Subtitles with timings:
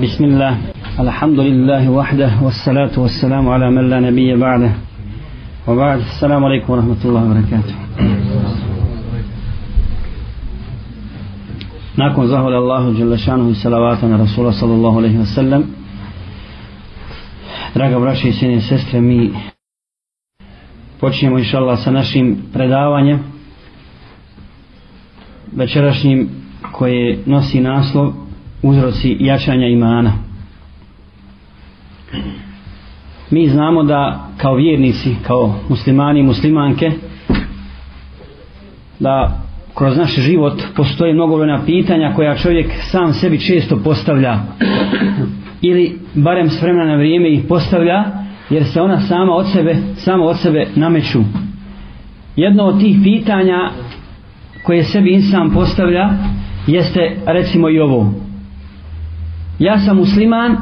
[0.00, 0.57] بسم الله
[0.99, 4.71] الحمد لله وحده والصلاة والسلام على من لا نبي بعده
[5.67, 7.75] وبعد السلام عليكم ورحمة الله وبركاته
[11.97, 15.63] nakon zahvala Allahu Đelešanuhu i salavata na Rasula sallallahu alaihi wa sallam
[17.75, 19.33] draga braće i sine sestre mi
[20.99, 23.19] počinjemo inša Allah sa našim predavanjem
[25.51, 26.29] večerašnjim
[26.71, 28.13] koje nosi naslov
[28.63, 30.13] uzroci jačanja imana.
[33.31, 36.91] Mi znamo da kao vjernici kao muslimani i muslimanke
[38.99, 39.41] da
[39.75, 44.39] kroz naš život postoje mnogobrojna pitanja koja čovjek sam sebi često postavlja
[45.61, 48.03] ili barem s vremena na vrijeme ih postavlja
[48.49, 51.19] jer se ona sama od sebe samo od sebe nameću.
[52.35, 53.71] Jedno od tih pitanja
[54.63, 56.09] koje sebi insan postavlja
[56.67, 58.13] jeste recimo i ovo
[59.61, 60.57] ja sam musliman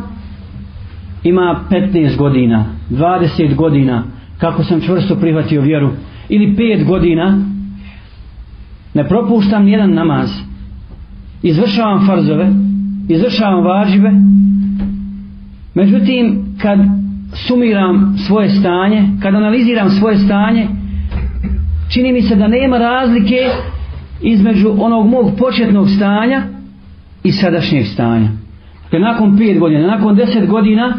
[1.23, 4.03] ima 15 godina 20 godina
[4.37, 5.89] kako sam čvrsto prihvatio vjeru
[6.29, 7.45] ili 5 godina
[8.93, 10.29] ne propuštam nijedan namaz
[11.43, 12.51] izvršavam farzove
[13.09, 14.11] izvršavam važive
[15.73, 16.79] međutim kad
[17.47, 20.67] sumiram svoje stanje kad analiziram svoje stanje
[21.93, 23.49] čini mi se da nema razlike
[24.21, 26.43] između onog mog početnog stanja
[27.23, 28.38] i sadašnjeg stanja.
[28.91, 30.93] Kad nakon 5 godina nakon 10 godina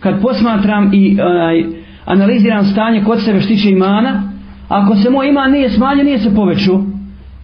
[0.00, 1.64] kad posmatram i onaj,
[2.04, 4.22] analiziram stanje kod sebe štiće imana
[4.68, 6.84] ako se moj iman nije smanjio nije se povećao.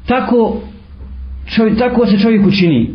[0.07, 0.57] Tako
[1.47, 2.91] čovjek, tako se čovjek učini.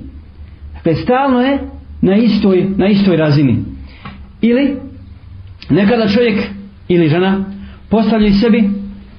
[0.73, 1.59] Dakle stalno je
[2.01, 3.57] na istoj, na istoj razini.
[4.41, 4.75] Ili
[5.69, 6.39] nekada čovjek
[6.87, 7.45] ili žena
[7.89, 8.69] postavljaju sebi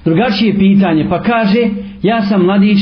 [0.05, 1.69] drugačije pitanje pa kaže
[2.01, 2.79] ja sam mladić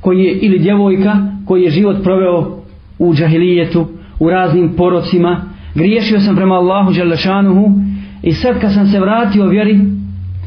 [0.00, 2.61] koji je ili djevojka koji je život proveo
[3.08, 3.86] u džahilijetu
[4.18, 7.70] u raznim porocima griješio sam prema Allahu Đalešanuhu
[8.22, 9.80] i sad kad sam se vratio vjeri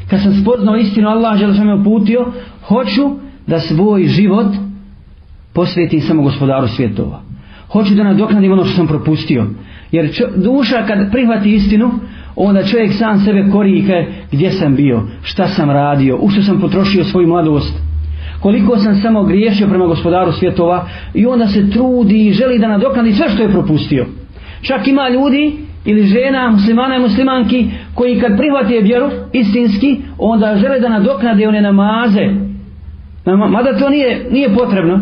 [0.10, 2.26] kad sam spoznao istinu Allah Đalešanuhu uputio
[2.68, 3.10] hoću
[3.48, 4.48] da svoj život
[5.54, 7.22] posvetim samo gospodaru svjetova.
[7.72, 9.46] Hoću da nadoknadim ono što sam propustio.
[9.92, 11.92] Jer čo, duša kad prihvati istinu,
[12.36, 17.04] onda čovjek sam sebe korije gdje sam bio, šta sam radio, u što sam potrošio
[17.04, 17.74] svoju mladost,
[18.40, 23.12] koliko sam samo griješio prema gospodaru svjetova i onda se trudi i želi da nadoknadi
[23.12, 24.06] sve što je propustio.
[24.62, 25.54] Čak ima ljudi
[25.86, 31.62] ili žena, muslimana i muslimanki koji kad prihvate vjeru istinski, onda žele da nadoknade one
[31.62, 32.30] namaze,
[33.26, 35.00] Mada to nije, nije potrebno.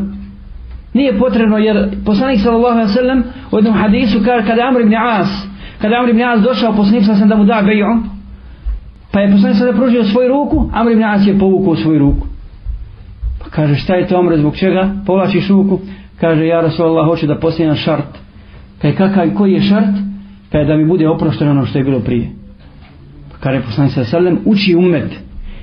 [0.94, 5.28] Nije potrebno jer poslanik sallallahu alaihi sallam u jednom hadisu kaže kada Amr ibn As
[5.82, 7.86] kada Amr ibn As došao poslanik sallallahu da mu da beju
[9.12, 12.28] pa je poslanik sallallahu pružio svoju ruku Amr ibn As je povukao svoju ruku
[13.44, 15.80] pa kaže šta je to omre, zbog čega povlačiš ruku
[16.20, 18.24] kaže ja Rasulallah hoću da postavim šart
[18.82, 19.96] Pa je kakav koji je šart
[20.52, 22.30] pa je da mi bude oprošteno ono što je bilo prije
[23.32, 25.12] pa kaže poslanik sallam, uči umet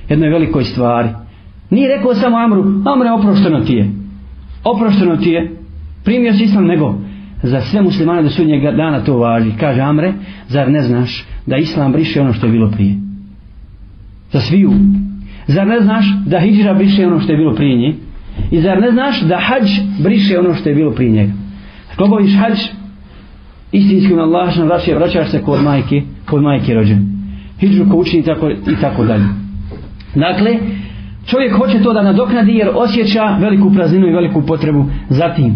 [0.09, 1.09] jednoj velikoj stvari
[1.71, 3.91] Nije rekao samo Amru, Amre oprošteno ti je.
[4.63, 5.51] Oprošteno ti je.
[6.03, 6.95] Primio si islam nego
[7.43, 9.51] za sve muslimane do sudnjeg dana to važi.
[9.59, 10.13] Kaže Amre,
[10.47, 12.95] zar ne znaš da islam briše ono što je bilo prije?
[14.31, 14.71] Za sviju.
[15.47, 17.95] Zar ne znaš da hijđra briše ono što je bilo prije nje?
[18.51, 19.69] I zar ne znaš da hađ
[20.03, 21.31] briše ono što je bilo prije njega?
[21.93, 22.59] Ako obaviš hađ,
[23.71, 27.07] istinskim Allahom vraćaš, vraćaš se kod majke, kod majke rođen.
[27.59, 29.25] Hijđu ko učini tako, i tako dalje.
[30.15, 30.57] Dakle,
[31.25, 35.55] čovjek hoće to da nadoknadi jer osjeća veliku prazninu i veliku potrebu za tim.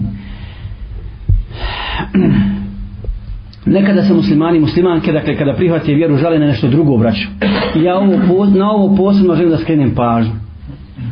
[3.66, 7.28] Nekada se muslimani muslimanke, dakle kada prihvate vjeru, žale na nešto drugo braću.
[7.76, 10.34] I ja ovo, na ovo posebno želim da skrenem pažnju.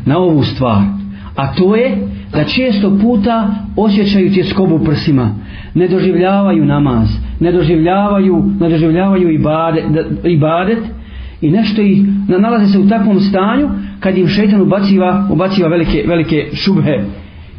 [0.06, 0.81] Na ovu stvar.
[1.36, 1.97] A to je
[2.31, 5.36] da često puta osjećaju tjeskobu prsima.
[5.74, 7.08] Ne doživljavaju namaz.
[7.40, 9.84] Ne doživljavaju, ne doživljavaju ibadet,
[10.24, 10.80] ibadet
[11.42, 13.69] i nešto ih nalaze se u takvom stanju
[14.00, 17.03] kad im šetan ubaciva, ubaciva velike, velike šubhe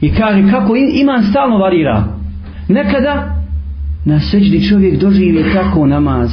[0.01, 2.05] i kaže kako iman stalno varira
[2.69, 3.44] nekada
[4.05, 6.31] na seđdi čovjek doživi tako namaz.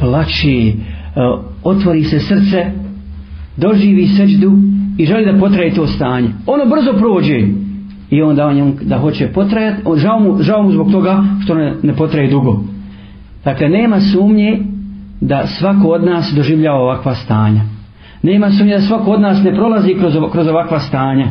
[0.00, 0.74] Plaći e,
[1.64, 2.66] otvori se srce
[3.56, 4.52] doživi seđdu
[4.98, 6.28] i želi da potraje to stanje.
[6.46, 7.38] Ono brzo prođe
[8.10, 11.96] i onda on da hoće potrajati žao mu, žao mu zbog toga što ne, ne
[11.96, 12.60] potraje dugo.
[13.44, 14.58] Dakle nema sumnje
[15.20, 17.60] da svako od nas doživljava ovakva stanja.
[18.22, 21.26] Nema sumnje da svako od nas ne prolazi kroz, kroz ovakva stanja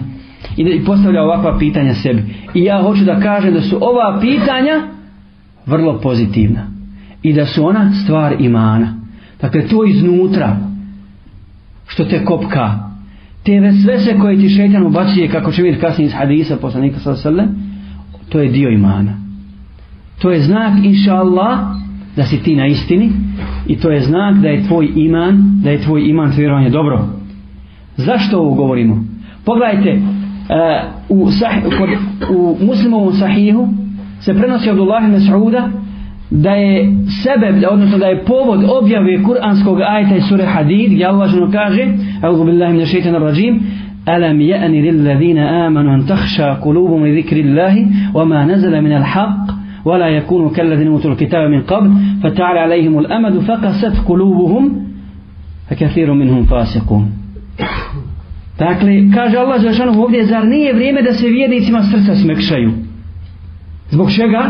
[0.57, 2.24] i, i postavlja ovakva pitanja sebi.
[2.54, 4.93] I ja hoću da kažem da su ova pitanja
[5.65, 6.68] vrlo pozitivna.
[7.24, 8.94] I da su ona stvar imana.
[9.42, 10.57] Dakle to iznutra
[11.88, 12.94] što te kopka
[13.44, 17.48] te vesvese koje ti šetan ubacuje kako će vidjeti kasnije iz hadisa poslanika sallam
[18.30, 19.12] to je dio imana.
[20.21, 21.60] To je znak inša Allah
[22.16, 23.12] da si ti na istini
[23.68, 27.07] i to je znak da je tvoj iman da je tvoj iman vjerovanje dobro.
[27.98, 29.06] Zašto ovo govorimo?
[29.45, 30.01] Pogledajte
[31.09, 31.89] uh, u, sah, kod,
[32.38, 33.68] u muslimovom sahihu
[34.25, 35.70] se prenosi od Allahi Mas'uda
[36.30, 41.30] da je sebe, odnosno da je povod objave kuranskog ajta iz sure Hadid gdje Allah
[41.30, 41.88] ženo kaže
[42.22, 43.62] A'udhu billahi min shaitan rajim
[44.10, 49.46] ألم يأن للذين آمنوا أن تخشى قلوبهم لذكر الله وما نزل من الحق
[49.86, 51.92] ولا يكونوا كالذين أوتوا الكتاب من قبل
[52.24, 54.64] فتعالى عليهم الأمد فقست قلوبهم
[55.69, 57.06] فكثير منهم فاسقون
[58.60, 62.72] Dakle, kaže Allah Žešanu ovdje, zar nije vrijeme da se vjernicima srca smekšaju?
[63.94, 64.42] Zbog čega?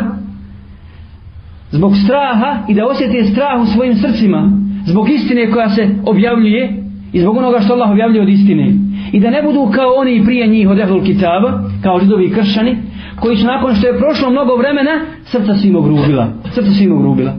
[1.72, 4.52] Zbog straha i da osjete strah u svojim srcima.
[4.86, 8.74] Zbog istine koja se objavljuje i zbog onoga što Allah objavljuje od istine.
[9.12, 12.78] I da ne budu kao oni prije njih od Ehlul Kitaba, kao židovi kršćani,
[13.20, 14.92] koji su nakon što je prošlo mnogo vremena,
[15.26, 16.28] srca su im ogrubila.
[16.54, 17.34] Srca su im ogrubila.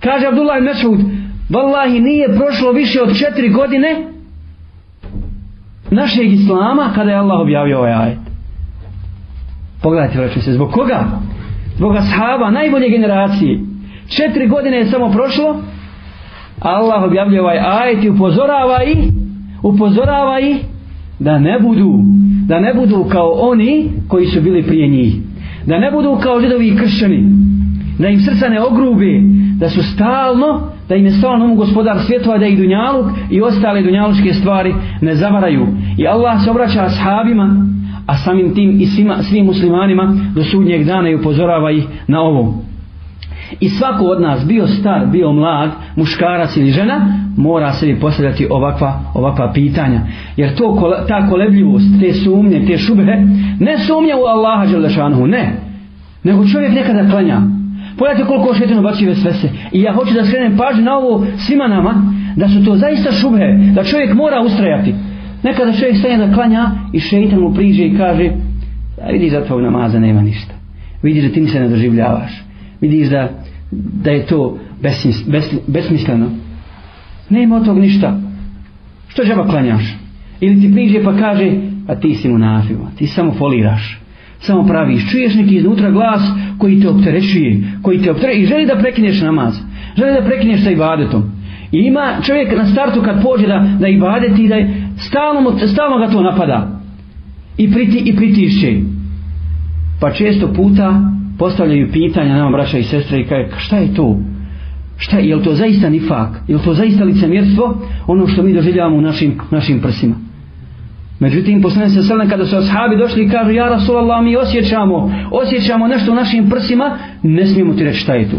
[0.00, 1.00] Kaže Abdullah Mesud,
[1.50, 4.08] Wallahi nije prošlo više od četiri godine
[5.90, 8.23] našeg Islama kada je Allah objavio ovaj ajet.
[9.84, 11.04] Pogledajte, vraću se, zbog koga?
[11.76, 13.60] Zbog ashaba, najbolje generacije.
[14.08, 15.60] Četiri godine je samo prošlo,
[16.60, 18.98] Allah objavljuje ovaj ajet i upozorava ih,
[19.62, 20.56] upozorava ih
[21.18, 21.90] da ne budu,
[22.46, 25.14] da ne budu kao oni koji su bili prije njih.
[25.66, 27.24] Da ne budu kao židovi i kršćani.
[27.98, 29.20] Da im srca ne ogrube,
[29.58, 33.82] da su stalno, da im je stalno mu gospodar svjetova, da ih dunjaluk i ostale
[33.82, 35.66] dunjalučke stvari ne zavaraju.
[35.98, 37.66] I Allah se obraća ashabima,
[38.06, 42.64] a samim tim i svima, svim muslimanima do sudnjeg dana i upozorava ih na ovo.
[43.60, 49.00] I svako od nas, bio star, bio mlad, muškarac ili žena, mora se postavljati ovakva,
[49.14, 50.00] ovakva pitanja.
[50.36, 53.04] Jer to, ta kolebljivost, te sumnje, te šube,
[53.60, 55.56] ne sumnja u Allaha Đelešanhu, ne.
[56.24, 57.40] Nego čovjek nekada klanja.
[57.98, 59.48] Pogledajte koliko šetinu baci vesvese.
[59.72, 61.94] I ja hoću da skrenem pažnju na ovo svima nama,
[62.36, 64.94] da su to zaista šube, da čovjek mora ustrajati.
[65.44, 68.30] Nekada čovjek stane da klanja i šeitan mu priđe i kaže,
[69.02, 70.54] a vidi za tvoj namaza nema ništa.
[71.02, 72.44] Vidi da ti se ne doživljavaš.
[72.80, 73.28] Vidiš da,
[74.02, 76.30] da je to besmis, bes, besmisleno.
[77.30, 78.20] Nema od tog ništa.
[79.08, 79.94] Što džaba klanjaš?
[80.40, 81.52] Ili ti priđe pa kaže,
[81.88, 84.00] a ti si mu nafima, ti samo foliraš.
[84.38, 86.22] Samo praviš, čuješ neki iznutra glas
[86.58, 89.54] koji te opterećuje, koji te opterećuje i želi da prekineš namaz.
[89.96, 91.22] Želi da prekineš sa ibadetom.
[91.74, 96.12] I ima čovjek na startu kad pođe da, da ibadeti da je, stalno, stalno ga
[96.12, 96.80] to napada.
[97.56, 98.72] I, priti, i pritišće.
[100.00, 101.00] Pa često puta
[101.38, 104.18] postavljaju pitanja nama braća i sestre i kaže šta je to?
[104.96, 106.40] Šta je, je to zaista nifak?
[106.48, 107.82] Je to zaista licemjerstvo?
[108.06, 110.14] Ono što mi doživljavamo u našim, našim prsima.
[111.20, 115.88] Međutim, poslane se srne kada su ashabi došli i kažu Ja Rasulallah, mi osjećamo, osjećamo
[115.88, 118.36] nešto u našim prsima, ne smijemo ti reći šta je tu.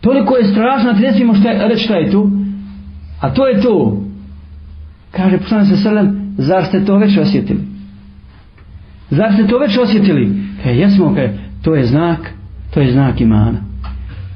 [0.00, 2.30] Toliko je strašno, ti ne smijemo šta, reći šta je tu.
[3.20, 4.02] A to je to.
[5.10, 7.60] Kaže poslane se srne, zar ste to već osjetili?
[9.10, 10.32] Zar ste to već osjetili?
[10.62, 11.32] Kaže, jesmo, kaže,
[11.62, 12.30] to je znak,
[12.74, 13.58] to je znak imana.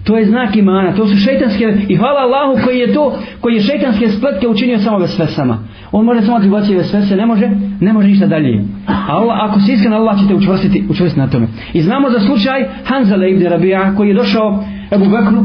[0.05, 3.61] To je znak imana, to su šeitanske, i hvala Allahu koji je to, koji je
[3.61, 5.59] šeitanske spletke učinio samo vesvesama.
[5.93, 7.51] On može samo tribati vesvese, ne može,
[7.81, 8.65] ne može ništa dalje.
[8.87, 11.47] A Allah, ako si iskren, Allah će te učvrstiti, učvrstiti na tome.
[11.73, 15.45] I znamo za slučaj Hanzala ibn Rabija, koji je došao Ebu Bekru,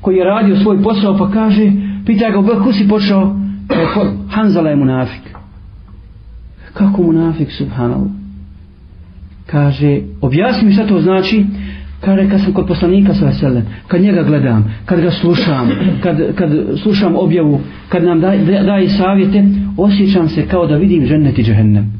[0.00, 1.72] koji je radio svoj posao, pa kaže,
[2.06, 3.36] pita ga, kako si počeo,
[3.68, 3.74] pa
[4.30, 5.22] Hanzala je munafik.
[6.74, 8.26] Kako munafik, subhanallah?
[9.46, 11.44] kaže, objasni mi šta to znači,
[12.00, 15.70] kaže, kad sam kod poslanika sa veselem, kad njega gledam, kad ga slušam,
[16.02, 16.50] kad, kad
[16.82, 19.44] slušam objavu, kad nam daje da, savjete,
[19.76, 21.92] osjećam se kao da vidim žennet i džehennem.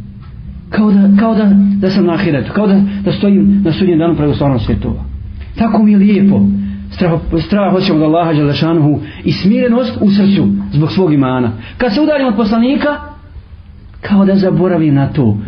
[0.70, 1.50] Kao da, kao da,
[1.80, 5.04] da sam na ahiretu, kao da, da stojim na sudnjem danu pravoslavnog svjetova.
[5.58, 6.40] Tako mi je lijepo.
[6.90, 7.12] Strah,
[7.46, 11.52] strah hoćemo od Allaha Đalešanuhu i smirenost u srcu zbog svog imana.
[11.78, 12.96] Kad se udarim od poslanika,
[14.00, 15.38] kao da zaboravim na to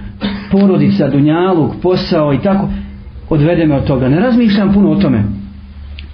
[0.50, 2.68] porodica, dunjaluk, posao i tako,
[3.30, 4.08] odvede me od toga.
[4.08, 5.24] Ne razmišljam puno o tome.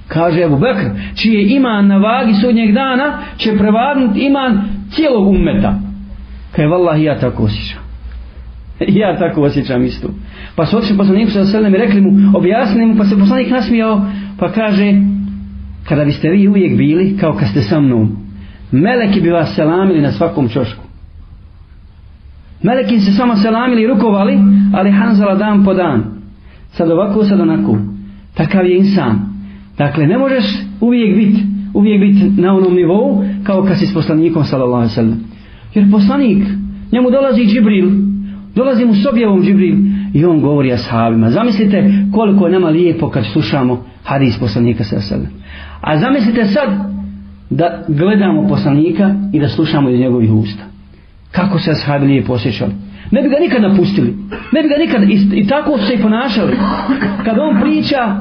[0.09, 5.79] Kaže Ebu Bekr, čiji je iman na vagi sudnjeg dana, će prevagnuti iman cijelog ummeta.
[6.53, 7.85] Kaj vallah ja tako osjećam.
[9.01, 10.09] ja tako osjećam isto.
[10.57, 14.07] Pa su otišli poslaniku sa selem i rekli mu, objasni mu, pa se poslanik nasmijao,
[14.39, 14.93] pa kaže,
[15.89, 18.17] kada biste vi uvijek bili, kao kad ste sa mnom,
[18.71, 20.85] meleki bi vas selamili na svakom čošku.
[22.63, 24.39] meleki se samo selamili i rukovali,
[24.75, 26.05] ali Hanzala dan po dan.
[26.73, 27.79] Sad ovako, sad onako.
[28.35, 29.19] Takav je insan.
[29.79, 30.45] Dakle, ne možeš
[30.81, 35.21] uvijek biti uvijek biti na onom nivou kao kad si s poslanikom sallallahu sallam.
[35.75, 36.45] Jer poslanik,
[36.93, 37.91] njemu dolazi Džibril,
[38.55, 39.77] dolazi mu s objavom Džibril
[40.15, 41.31] i on govori ashabima.
[41.31, 45.35] Zamislite koliko je nama lijepo kad slušamo hadis poslanika sallallahu.
[45.87, 46.69] A zamislite sad
[47.51, 50.65] da gledamo poslanika i da slušamo iz njegovih usta.
[51.31, 52.73] Kako se ashabi lijepo posjećali.
[53.11, 54.15] Ne bi ga nikad napustili.
[54.53, 56.57] Ne bi ga nikad i, i tako su se i ponašali.
[57.25, 58.17] Kad on priča,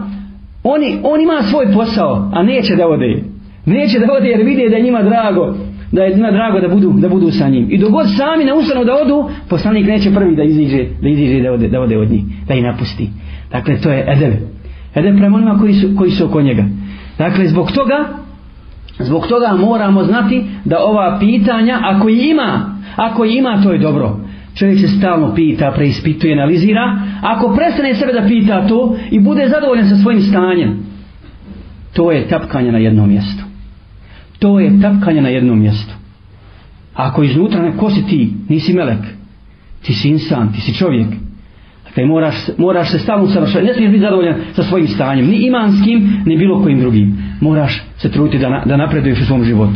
[0.64, 3.24] oni, on ima svoj posao, a neće da ode.
[3.66, 5.56] Neće da ode jer vide da je njima drago
[5.94, 7.68] da je njima drago da budu da budu sa njim.
[7.70, 11.52] I dogod sami ne ustanu da odu, poslanik neće prvi da iziđe, da iziđe da
[11.52, 13.10] ode, da ode od njih, da ih napusti.
[13.52, 14.34] Dakle, to je edeb.
[14.96, 16.66] Edeb prema onima koji su, koji su oko njega.
[17.18, 18.08] Dakle, zbog toga,
[19.00, 23.80] zbog toga moramo znati da ova pitanja, ako i ima, ako i ima, to je
[23.80, 24.20] dobro.
[24.56, 27.00] Čovjek se stalno pita, preispituje, analizira.
[27.22, 30.86] Ako prestane sebe da pita to i bude zadovoljan sa svojim stanjem,
[31.94, 33.44] to je tapkanje na jednom mjestu
[34.44, 35.94] to je tapkanje na jednom mjestu.
[36.94, 38.34] Ako iznutra ne, ko si ti?
[38.50, 39.00] Nisi melek.
[39.82, 41.08] Ti si insan, ti si čovjek.
[41.96, 43.68] Dakle, moraš, moraš se stalno savršavati.
[43.68, 45.28] Ne smiješ biti zadovoljan sa svojim stanjem.
[45.28, 47.18] Ni imanskim, ni bilo kojim drugim.
[47.42, 49.76] Moraš se truditi da, da napreduješ u svom životu.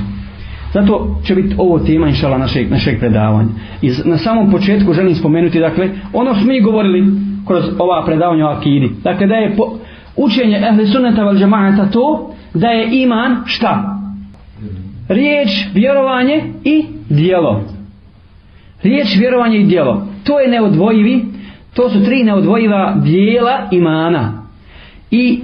[0.74, 3.50] Zato će biti ovo tema inšala našeg, našeg predavanja.
[3.82, 7.06] I na samom početku želim spomenuti, dakle, ono što mi govorili
[7.48, 8.92] kroz ova predavanja o akidi.
[9.04, 9.78] Dakle, da je po,
[10.16, 13.98] učenje ehli sunneta val džemata to, da je iman šta?
[15.08, 17.64] riječ, vjerovanje i dijelo.
[18.84, 20.08] Riječ, vjerovanje i dijelo.
[20.24, 21.26] To je neodvojivi,
[21.78, 24.44] to su tri neodvojiva dijela imana.
[25.12, 25.42] I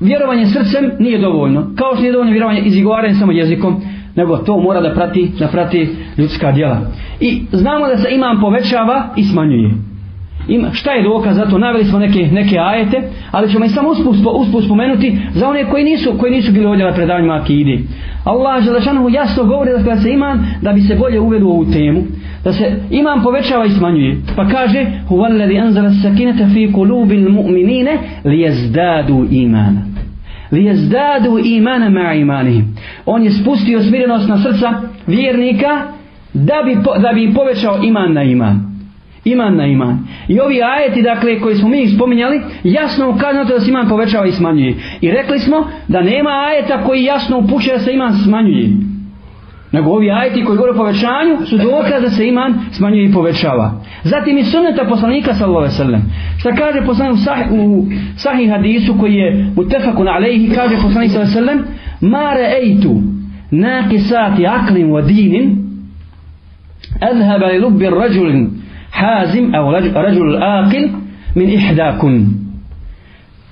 [0.00, 1.66] vjerovanje srcem nije dovoljno.
[1.76, 3.82] Kao što nije dovoljno vjerovanje izigovaranje samo jezikom,
[4.16, 5.88] nego to mora da prati, da prati
[6.18, 6.80] ljudska djela.
[7.20, 9.70] I znamo da se iman povećava i smanjuje.
[10.48, 11.58] Ima, šta je dokaz za to?
[11.58, 15.84] Naveli smo neke, neke ajete, ali ćemo i samo usput, usput spomenuti za one koji
[15.84, 17.84] nisu, koji nisu bili ovdje na predavanjima akidi.
[18.24, 21.64] Allah Želešanohu jasno govori da kada se iman da bi se bolje uvelo u ovu
[21.64, 22.02] temu
[22.44, 27.90] da se iman povećava i smanjuje pa kaže "Huvallazi anzala sakinata fi qulubil mu'minina
[28.24, 29.80] liyazdadu imana
[30.52, 34.72] Liyazdadu imana ma imanihim on je spustio smirenost na srca
[35.06, 35.82] vjernika
[36.34, 38.74] da bi, da bi povećao iman na iman
[39.24, 39.98] iman na iman.
[40.28, 44.32] I ovi ajeti, dakle, koji smo mi spominjali, jasno ukazuju da se iman povećava i
[44.32, 44.74] smanjuje.
[45.00, 48.68] I rekli smo da nema ajeta koji jasno upućuje da se iman smanjuje.
[49.74, 53.80] Nego ovi ajeti koji govore o povećanju su dokaz da se iman smanjuje i povećava.
[54.02, 56.02] Zatim i sunneta poslanika sallallahu alejhi ve sellem.
[56.38, 61.38] Šta kaže poslanik u sahih, u sahih hadisu koji je mutafakun alejhi kaže poslanik sallallahu
[61.38, 61.64] alejhi ve sellem:
[62.00, 62.92] "Ma ra'aytu
[63.50, 65.46] naqisati aqlin wa dinin
[67.00, 68.46] adhhaba li lubbi ar-rajul
[68.90, 70.88] hazim, aw rajul aqil
[71.34, 72.26] min ihdakun.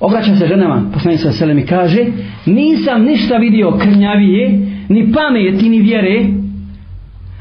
[0.00, 2.02] Obraća se ženama, poslanik sallallahu alejhi ve sellem i kaže,
[2.46, 6.24] nisam ništa vidio krnjavije, ni pameti, ni vjere,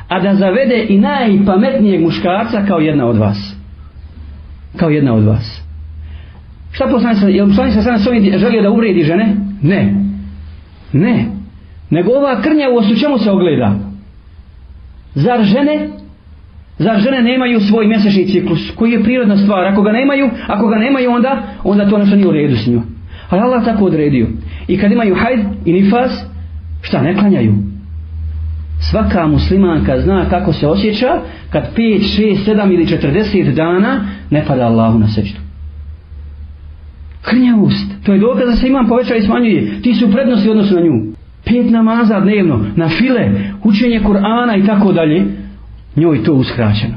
[0.07, 3.55] a da zavede i najpametnijeg muškarca kao jedna od vas.
[4.77, 5.61] Kao jedna od vas.
[6.71, 9.35] Šta poslanik sa, je li poslanik sa selem želio da uvredi žene?
[9.61, 9.93] Ne.
[10.93, 11.25] Ne.
[11.89, 13.75] Nego ova krnjavost u čemu se ogleda?
[15.15, 15.89] Zar žene
[16.81, 19.65] Zar žene nemaju svoj mjesečni ciklus koji je prirodna stvar?
[19.65, 22.81] Ako ga nemaju, ako ga nemaju onda, onda to nešto nije u redu s njima.
[23.29, 24.27] Ali Allah tako odredio.
[24.67, 26.11] I kad imaju hajd i nifas,
[26.81, 27.53] šta ne klanjaju?
[28.79, 34.65] Svaka muslimanka zna kako se osjeća kad 5, 6, 7 ili 40 dana ne pada
[34.65, 35.41] Allahu na sećtu.
[37.21, 38.05] Krnjavost.
[38.05, 39.81] To je dokaz da se imam povećava i smanjuje.
[39.81, 41.13] Ti su prednosti odnosno odnosu na nju.
[41.45, 43.31] Pet namaza dnevno, na file,
[43.63, 45.25] učenje Kur'ana i tako dalje
[45.95, 46.95] njoj to uskraćeno.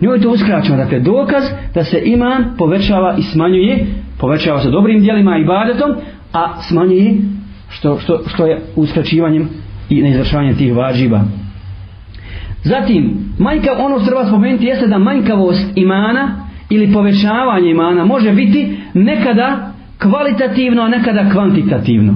[0.00, 3.86] Njoj to uskraćeno, dakle dokaz da se iman povećava i smanjuje,
[4.18, 5.90] povećava se dobrim dijelima i badetom,
[6.32, 7.14] a smanjuje
[7.74, 9.48] što, što, što je uskraćivanjem
[9.90, 11.20] i neizvršavanjem tih važiba.
[12.62, 18.76] Zatim, manjka, ono što treba spomenuti jeste da manjkavost imana ili povećavanje imana može biti
[18.94, 22.14] nekada kvalitativno, a nekada kvantitativno.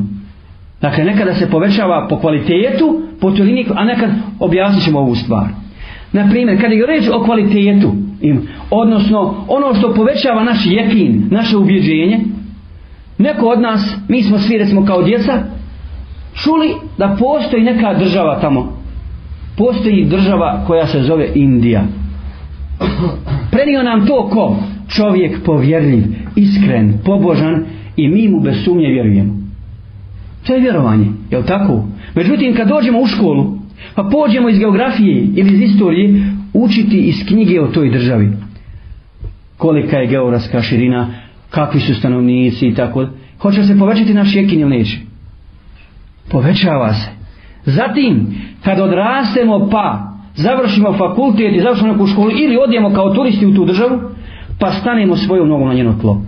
[0.81, 4.11] Dakle, nekada se povećava po kvalitetu, po teolini, a nekad
[4.41, 5.47] objasnit ćemo ovu stvar.
[6.13, 11.57] Na primjer, kada je reč o kvalitetu, im, odnosno ono što povećava naš jekin, naše
[11.57, 12.21] ubjeđenje,
[13.19, 15.43] neko od nas, mi smo svi recimo kao djeca,
[16.35, 18.79] čuli da postoji neka država tamo.
[19.57, 21.83] Postoji država koja se zove Indija.
[23.51, 24.57] Prenio nam to ko?
[24.89, 26.05] Čovjek povjerljiv,
[26.37, 27.65] iskren, pobožan
[27.97, 29.35] i mi mu bez sumnje vjerujemo.
[30.47, 31.85] To je vjerovanje, je li tako?
[32.15, 33.59] Međutim, kad dođemo u školu,
[33.95, 38.29] Pa pođemo iz geografije ili iz istorije učiti iz knjige o toj državi.
[39.57, 41.15] Kolika je geografska širina,
[41.51, 43.07] kakvi su stanovnici i tako.
[43.39, 44.99] Hoće se povećati naš jekin ili neće?
[46.31, 47.09] Povećava se.
[47.65, 48.27] Zatim,
[48.65, 53.65] kad odrastemo pa završimo fakultet i završimo neku školu ili odijemo kao turisti u tu
[53.65, 54.01] državu,
[54.59, 56.23] pa stanemo svoju nogu na njeno tlo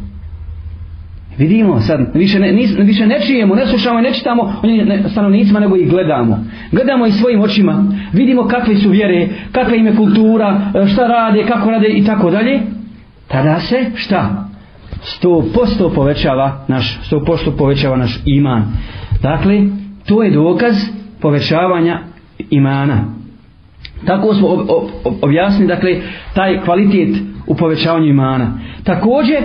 [1.41, 5.03] vidimo sad više ne, nis, više ne čijemo ne slušamo i ne čitamo o ne,
[5.11, 9.97] stanovnicima nego ih gledamo gledamo ih svojim očima vidimo kakve su vjere kakva im je
[9.97, 12.61] kultura e, šta rade kako rade i tako dalje
[13.29, 14.50] tada se šta
[15.03, 18.63] sto posto povećava naš sto posto povećava naš iman.
[19.23, 19.63] Dakle
[20.07, 20.75] to je dokaz
[21.21, 22.01] povećavanja
[22.51, 23.05] imana.
[24.07, 24.61] Tako smo ob,
[25.05, 26.01] ob, objasnili dakle
[26.35, 27.17] taj kvalitet
[27.47, 28.59] u povećavanju imana.
[28.85, 29.39] Također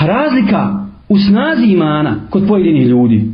[0.00, 3.24] razlika u snazi imana kod pojedinih ljudi.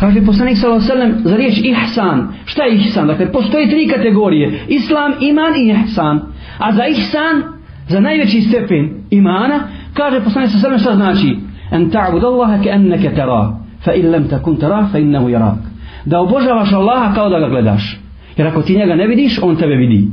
[0.00, 3.06] Kaže poslanik sallallahu alejhi ve sellem za riječ ihsan šta je ihsan?
[3.06, 6.20] Dakle postoji tri kategorije islam iman i ihsan.
[6.58, 7.42] A za ihsan
[7.88, 11.18] za najveći stepen imana kaže poslanik sa alejhi šta znači?
[11.18, 11.38] šta znači
[11.70, 13.52] Allaha ta'budallaha ka'annaka tara
[13.84, 15.62] fa in lam takun tara fa innahu yarak
[16.04, 18.00] da obožavaš Allaha kao da ga gledaš
[18.36, 20.08] jer ako ti njega ne vidiš on tebe vidi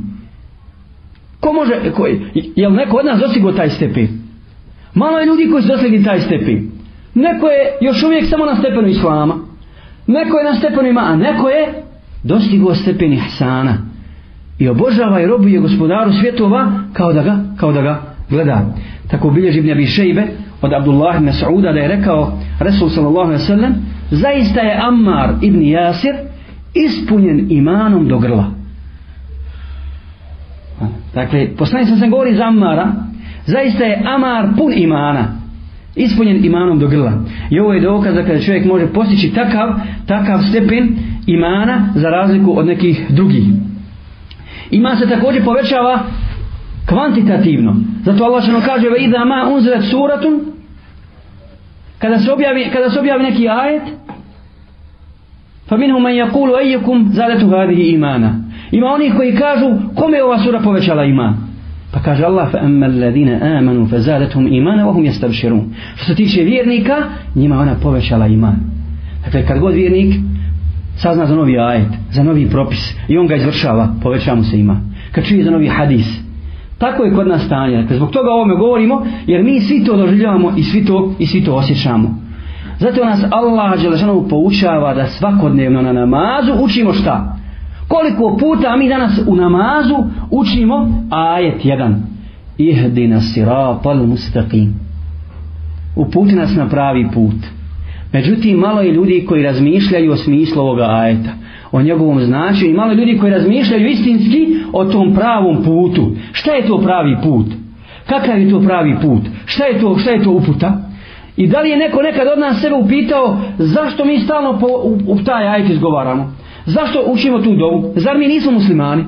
[1.40, 2.06] ko može ko,
[2.56, 4.24] je li neko od nas dostigo taj stepen
[4.94, 6.70] Malo je ljudi koji su dosegli taj stepen.
[7.14, 9.34] Neko je još uvijek samo na stepenu Islama.
[10.06, 11.82] Neko je na stepenu ima, a neko je
[12.22, 13.78] dostigo stepen Ihsana.
[14.58, 18.66] I obožava i robuje gospodaru svjetova kao da ga, kao da ga gleda.
[19.14, 20.26] Tako bilježi Ibn Abi Šejbe
[20.62, 23.74] od Abdullah ibn Sa'uda da je rekao Resul sallallahu alaihi sallam
[24.10, 26.14] zaista je Ammar ibn Jasir
[26.74, 28.44] ispunjen imanom do grla.
[31.14, 32.92] Dakle, poslanik sam se govori za Ammara
[33.46, 35.28] zaista je Amar pun imana
[35.96, 37.12] ispunjen imanom do grla
[37.50, 39.68] i ovo je dokaz da kada čovjek može postići takav
[40.06, 43.44] takav stepen imana za razliku od nekih drugih
[44.70, 46.02] ima se također povećava
[46.86, 50.40] kvantitativno zato Allah što kaže ve idha ma unzilat suratun
[51.98, 53.82] kada se objavi kada se objavi neki ajet
[55.68, 58.34] fa minhum man yaqulu ayyukum zadatu hadhihi imana
[58.72, 61.54] ima oni koji kažu kome ova sura povećala iman
[61.94, 65.70] Pa kaže Allah fa amma alladhina amanu fazadatuhum imana wa hum yastabshirun.
[65.96, 66.96] Što se tiče vjernika,
[67.34, 68.56] njima ona povećala iman.
[69.24, 70.14] Dakle kad god vjernik
[70.96, 74.94] sazna za novi ajet, za novi propis i on ga izvršava, povećava mu se iman.
[75.12, 76.06] Kad čuje za novi hadis,
[76.84, 77.76] tako je kod nas stanje.
[77.76, 81.26] Dakle, zbog toga o ovome govorimo, jer mi svi to doživljavamo i svi to, i
[81.26, 82.24] svi to osjećamo.
[82.78, 87.36] Zato nas Allah Đelešanovu poučava da svakodnevno na namazu učimo šta?
[87.88, 89.96] Koliko puta mi danas u namazu
[90.30, 91.94] učimo ajet 1.
[92.58, 94.72] Ihdina siratal mustaqim.
[95.96, 97.36] Uputi nas na pravi put.
[98.12, 101.30] Međutim, malo je ljudi koji razmišljaju o smislu ovoga ajeta.
[101.72, 102.70] O njegovom značaju.
[102.70, 106.10] I malo ljudi koji razmišljaju istinski o tom pravom putu.
[106.32, 107.46] Šta je to pravi put?
[108.06, 109.22] Kakav je to pravi put?
[109.46, 110.80] Šta je to, šta je to uputa?
[111.36, 114.98] I da li je neko nekad od nas sebe upitao zašto mi stalno po, u,
[115.06, 116.32] u taj ajet izgovaramo?
[116.66, 117.92] Zašto učimo tu dovu?
[117.96, 119.04] Zar mi nismo muslimani?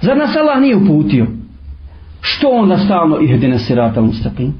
[0.00, 1.26] Zar nas Allah nije uputio?
[2.20, 4.50] Što onda stalno ihdine sirata mustaqim?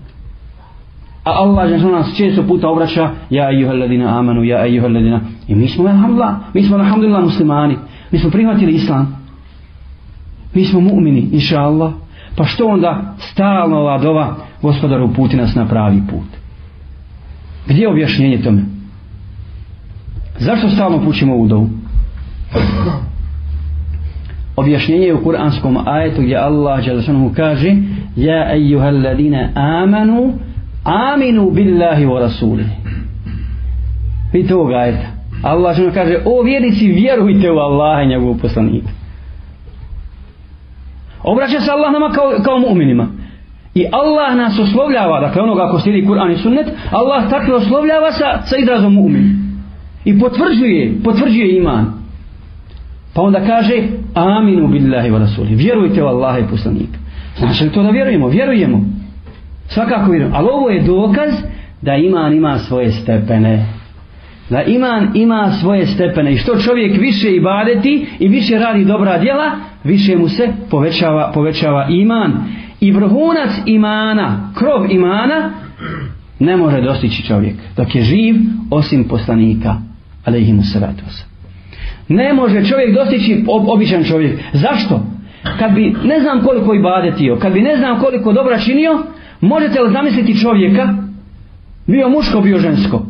[1.24, 5.54] A Allah je nas često puta obraća Ja ejuha ladina amanu, ja ejuha ladina I
[5.54, 7.76] mi smo, alhamdulillah, mi smo alhamdulillah muslimani.
[8.10, 9.16] Mi smo prihvatili islam.
[10.54, 11.92] Mi smo mu'mini, inša Allah
[12.36, 16.28] Pa što onda stalno ova dova Gospodaru uputi nas na pravi put?
[17.66, 18.62] Gdje je objašnjenje tome?
[20.38, 21.68] Zašto stalno pućimo ovu dovu?
[24.56, 27.76] Objašnjenje je u kuranskom ajetu gdje Allah Đelešanohu kaže
[28.16, 30.32] Ja ejuha ladina amanu
[30.84, 32.64] aminu billahi wa rasuli
[34.32, 35.06] Vidite ovog ajeta
[35.42, 38.88] Allah što kaže O vjernici vjerujte u Allaha i njegovu poslanika
[41.22, 43.06] Obraća se Allah nama kao, kao mu'minima
[43.74, 48.42] I Allah nas oslovljava, dakle onoga ako slijedi Kur'an i sunnet, Allah takve oslovljava sa,
[48.46, 49.40] sa izrazom mu'min.
[50.04, 51.92] I potvrđuje, potvrđuje iman.
[53.14, 53.82] Pa onda kaže,
[54.14, 55.54] aminu billahi wa rasuli.
[55.54, 56.98] Vjerujte u Allaha i poslanika.
[57.38, 58.28] Znači li to da vjerujemo?
[58.28, 58.84] Vjerujemo.
[59.70, 60.34] Svakako vjerujem.
[60.34, 61.34] Ali ovo je dokaz
[61.82, 63.66] da iman ima svoje stepene.
[64.50, 66.32] Da iman ima svoje stepene.
[66.32, 69.50] I što čovjek više ibadeti i više radi dobra djela,
[69.84, 72.32] više mu se povećava, povećava iman.
[72.80, 75.50] I vrhunac imana, krov imana,
[76.38, 78.36] ne može dostići čovjek dok je živ
[78.70, 79.76] osim poslanika
[80.24, 81.02] alaihimu salatu
[82.08, 85.02] ne može čovjek dostići običan čovjek zašto?
[85.58, 89.02] kad bi ne znam koliko ibadetio kad bi ne znam koliko dobra činio
[89.40, 90.94] možete li zamisliti čovjeka
[91.86, 93.06] bio muško bio žensko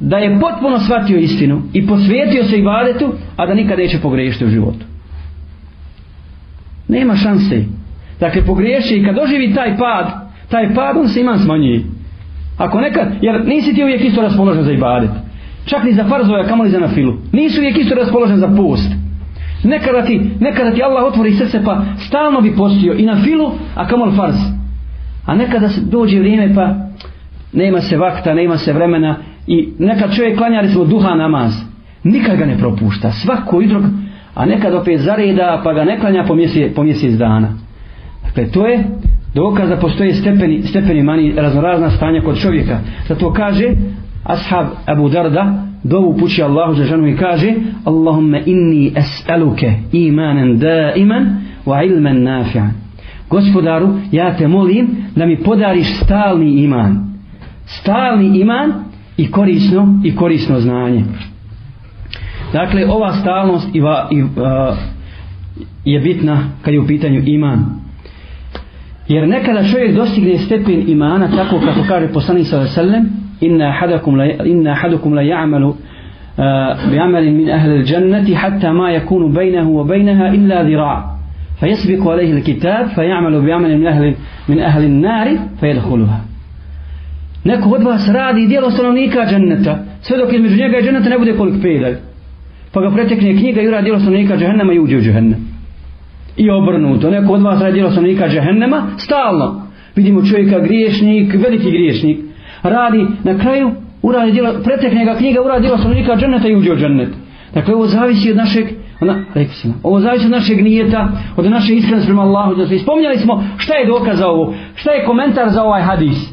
[0.00, 4.50] da je potpuno shvatio istinu i posvijetio se ibadetu a da nikad neće pogriješiti u
[4.50, 4.84] životu
[6.88, 7.64] nema šanse
[8.20, 11.82] dakle pogriješi i kad doživi taj pad taj pad on se iman smanjuje
[12.58, 15.10] ako nekad jer nisi ti uvijek isto raspoložen za ibadet
[15.64, 17.14] čak ni za farzove, kamoli za nafilu.
[17.32, 18.90] Nisu uvijek isto raspoložen za post.
[19.64, 23.88] Nekada ti, nekada ti Allah otvori srce pa stalno bi postio i na filu, a
[23.88, 24.36] kamol farz.
[25.26, 26.74] A nekada se dođe vrijeme pa
[27.52, 31.52] nema se vakta, nema se vremena i nekad čovjek klanja recimo duha namaz.
[32.04, 33.10] Nikad ga ne propušta.
[33.10, 33.80] Svako jutro,
[34.34, 37.48] a nekad opet zareda pa ga ne klanja po mjesec, po mjesec dana.
[38.24, 38.84] Dakle, to je
[39.34, 42.78] dokaz da postoje stepeni, stepeni mani raznorazna stanja kod čovjeka.
[43.08, 43.68] Zato kaže
[44.24, 51.36] ashab Abu Darda dovu pući Allahu za ženu i kaže Allahumma inni es'aluke imanen daiman
[51.66, 52.70] wa ilman nafi'an.
[53.30, 57.12] Gospodaru ja te molim da mi podariš stalni iman.
[57.66, 58.72] Stalni iman
[59.16, 61.04] i korisno i korisno znanje.
[62.52, 64.28] Dakle ova stalnost i, va, i, uh,
[65.84, 67.64] je bitna kad je u pitanju iman.
[69.08, 74.72] Jer nekada čovjek dostigne stepen imana tako kako kaže poslanik sallallahu alejhi ahadakum la inna
[74.72, 75.74] ahadakum la ya'malu
[76.92, 81.16] بعمل من أهل الجنة حتى ما يكون بينه وبينها إلا ذراع
[81.60, 84.14] فيسبق عليه الكتاب فيعمل بعمل من أهل
[84.48, 86.20] من أهل النار فيدخلها
[87.44, 91.32] Neko od vas radi dijelo stanovnika dženneta, sve dok između njega i dženneta ne bude
[91.32, 91.94] kolik pedalj.
[92.72, 95.38] Pa ga pretekne knjiga i uradi dijelo stanovnika džehennema i uđe u džehennem.
[96.36, 99.62] I obrnuto, neko od vas radi dijelo stanovnika džehennema, stalno.
[99.96, 102.18] Vidimo čovjeka griješnik, veliki griješnik,
[102.62, 103.70] radi na kraju
[104.02, 107.08] uradi djelo, pretekne ga knjiga, uradi djelo stanovnika dženneta i uđe u džennet.
[107.54, 108.66] Dakle, ovo zavisi od našeg,
[109.00, 112.54] ona, rekli smo, ovo zavisi od našeg nijeta, od naše iskrenosti prema Allahu.
[112.54, 116.32] Da spominjali smo šta je dokaz za ovo, šta je komentar za ovaj hadis.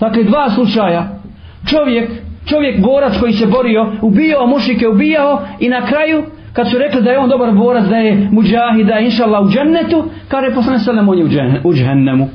[0.00, 1.20] Dakle, dva slučaja.
[1.66, 2.10] Čovjek,
[2.46, 7.10] čovjek borac koji se borio, ubijao mušike, ubijao i na kraju, kad su rekli da
[7.10, 11.08] je on dobar borac, da je muđahi, da je inšallah u džennetu, kaže poslane selem
[11.08, 11.24] on je
[11.64, 12.28] u džennemu.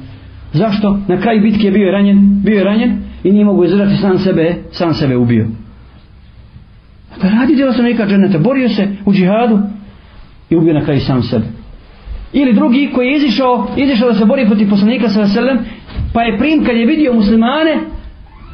[0.54, 0.98] Zašto?
[1.08, 4.56] Na kraju bitke je bio ranjen, bio je ranjen, i nije mogu izdržati sam sebe,
[4.72, 5.48] sam sebe ubio.
[7.22, 9.60] Pa radi djela sam neka dženeta, borio se u džihadu
[10.50, 11.46] i ubio na kraju sam sebe.
[12.34, 15.60] Ili drugi koji je izišao, izišao da se bori protiv poslanika sa veselem,
[16.14, 17.78] pa je prim kad je vidio muslimane,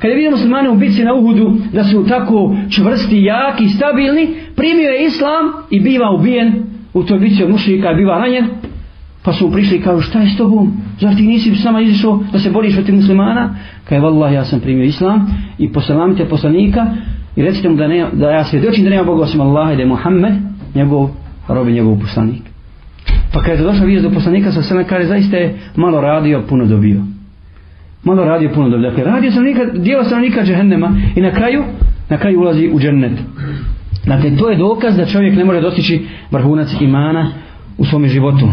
[0.01, 4.89] kad je vidio muslimane u bitci na Uhudu, da su tako čvrsti, jaki, stabilni, primio
[4.89, 8.45] je islam i biva ubijen u toj bitci od mušlika, biva ranjen,
[9.23, 10.73] Pa su prišli i kažu šta je s tobom?
[10.99, 13.55] Zar ti nisi s nama izišao da se boriš protiv muslimana?
[13.83, 15.27] Kaj vallah ja sam primio islam
[15.57, 16.85] i poselamite poslanika
[17.35, 19.81] i recite mu da, ne, da ja svjedočim da nema Boga osim Allaha i da
[19.81, 20.33] je Muhammed
[20.75, 21.09] njegov
[21.47, 22.41] rob i njegov poslanik.
[23.33, 26.65] Pa kada je došao vijest do poslanika sa sve kaže zaista je malo radio, puno
[26.65, 27.01] dobio.
[28.03, 28.89] Malo radio, puno dobio.
[28.89, 31.63] Dakle, radio sam nikad, dijelo sam nikad džehennema i na kraju,
[32.09, 33.11] na kraju ulazi u džennet.
[34.05, 37.31] Dakle, to je dokaz da čovjek ne može dostići vrhunac imana
[37.77, 38.49] u svome životu.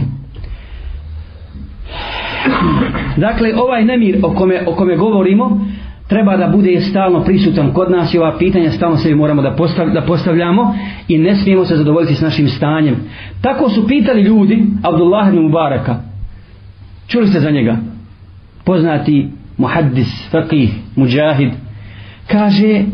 [3.16, 5.60] Dakle, ovaj nemir o kome, o kome govorimo,
[6.08, 9.90] treba da bude stalno prisutan kod nas i ova pitanja stalno se moramo da, postav,
[9.90, 10.74] da postavljamo
[11.08, 12.96] i ne smijemo se zadovoljiti s našim stanjem.
[13.40, 15.96] Tako su pitali ljudi Abdullah ibn Mubaraka.
[17.08, 17.76] Čuli ste za njega?
[18.64, 19.28] Poznati
[19.58, 21.50] muhaddis, faqih, muđahid.
[22.26, 22.84] Kaže,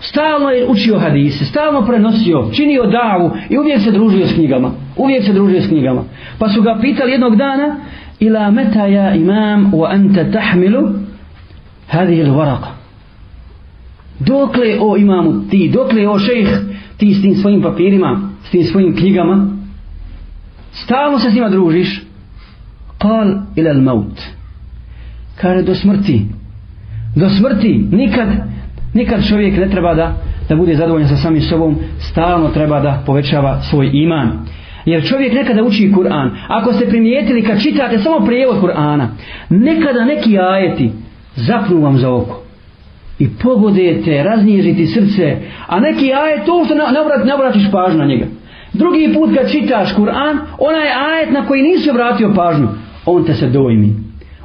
[0.00, 4.70] stalno je učio hadise, stalno prenosio, činio davu i uvijek se družio s knjigama.
[4.96, 6.02] Uvijek se družio s knjigama.
[6.38, 7.76] Pa su ga pitali jednog dana,
[8.23, 10.75] إلى متى يا إمام وأنت تحمل
[11.87, 12.79] هذه الورقة
[14.19, 16.49] dokle o imamu ti, dokle o šejh
[16.97, 19.47] ti s tim svojim papirima, s tim svojim knjigama,
[20.71, 22.01] stalno se s njima družiš,
[22.97, 24.21] kal ila al maut.
[25.41, 26.25] Kaže do smrti.
[27.15, 27.87] Do smrti.
[27.91, 28.27] Nikad,
[28.93, 30.17] nikad čovjek ne treba da,
[30.49, 34.42] da bude zadovoljan sa samim sobom, stalno treba da povećava svoj iman.
[34.84, 36.30] Jer čovjek nekada uči Kur'an.
[36.48, 39.06] Ako ste primijetili kad čitate samo prijevod Kur'ana,
[39.50, 40.90] nekada neki ajeti
[41.36, 42.40] zapnu vam za oko.
[43.18, 48.04] I pogodete, raznježiti srce, a neki ajet, to što ne, obrat, ne obratiš pažnju na
[48.04, 48.26] njega.
[48.72, 52.68] Drugi put kad čitaš Kur'an, onaj ajet na koji nisi obratio pažnju,
[53.06, 53.94] on te se dojmi.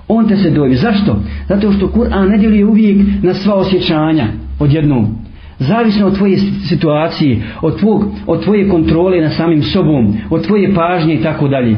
[0.08, 0.76] On te se dojmi.
[0.76, 1.16] Zašto?
[1.48, 4.28] Zato što Kur'an ne djeluje uvijek na sva osjećanja
[4.60, 5.29] odjednom
[5.60, 6.38] zavisno od tvoje
[6.70, 11.78] situacije, od, tvog, od tvoje kontrole na samim sobom, od tvoje pažnje i tako dalje.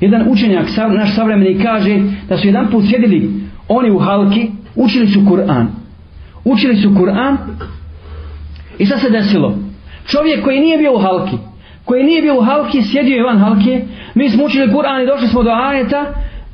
[0.00, 3.30] Jedan učenjak, naš savremeni, kaže da su jedan put sjedili
[3.68, 5.66] oni u halki, učili su Kur'an.
[6.44, 7.36] Učili su Kur'an
[8.78, 9.58] i sad se desilo.
[10.06, 11.36] Čovjek koji nije bio u halki,
[11.84, 15.28] koji nije bio u halki, sjedio je van halke, mi smo učili Kur'an i došli
[15.28, 16.04] smo do ajeta,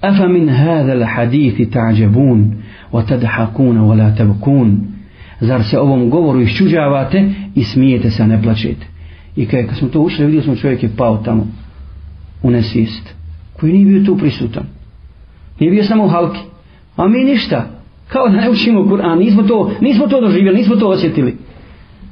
[0.01, 2.53] afa min hadha hadithi ta'jabun,
[2.93, 4.94] wa tadhakuna, wa la tabkun
[5.41, 8.87] zar se ovom govoru iščuđavate i smijete se, a ne plaćete.
[9.37, 11.47] I kaj, kad smo to učili, vidjeli smo čovjek je pao tamo
[12.43, 13.15] u nesvijest,
[13.61, 14.65] koji nije bio tu prisutan.
[15.61, 16.41] Nije bio samo u halki.
[16.97, 17.67] A mi ništa.
[18.09, 19.19] Kao da ne učimo Kur'an.
[19.19, 21.37] Nismo to, nismo to doživjeli, nismo to osjetili.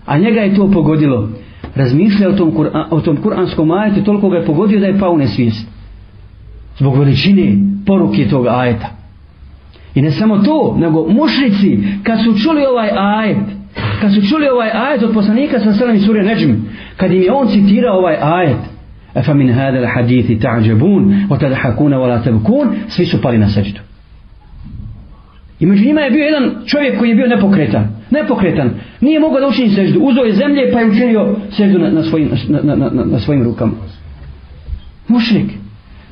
[0.06, 1.28] A njega je to pogodilo.
[1.74, 5.12] razmišlja o tom, Kur'an, o tom kuranskom ajetu, toliko ga je pogodio da je pao
[5.12, 5.66] u nesvijest.
[6.78, 7.56] Zbog veličine
[7.86, 9.01] poruke tog ajeta.
[9.94, 13.46] I ne samo to, nego mušrici, kad su čuli ovaj ajet,
[14.00, 16.50] kad su čuli ovaj ajet od poslanika sa selam i sure Neđm,
[16.96, 18.72] kad im je on citirao ovaj ajet,
[19.14, 23.80] Efa min hada hadithi ta'đabun, wa tadhakuna wa la tabkun, svi su pali na seđu.
[25.60, 27.88] I među njima je bio jedan čovjek koji je bio nepokretan.
[28.10, 28.70] Nepokretan.
[29.00, 30.00] Nije mogao da učini seždu.
[30.00, 33.42] Uzao je zemlje pa je učinio seždu na, na, svojim, na, na, na, na svojim
[33.42, 33.72] rukama.
[35.08, 35.46] Mušnik.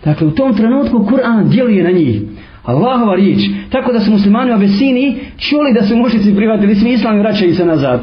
[0.04, 2.22] Dakle, u tom trenutku Kur'an djeluje na njih.
[2.70, 3.38] Allahova riječ.
[3.70, 7.54] Tako da su muslimani u Abesini čuli da su mušici prihvatili svi islam i vraćaju
[7.54, 8.00] se nazad.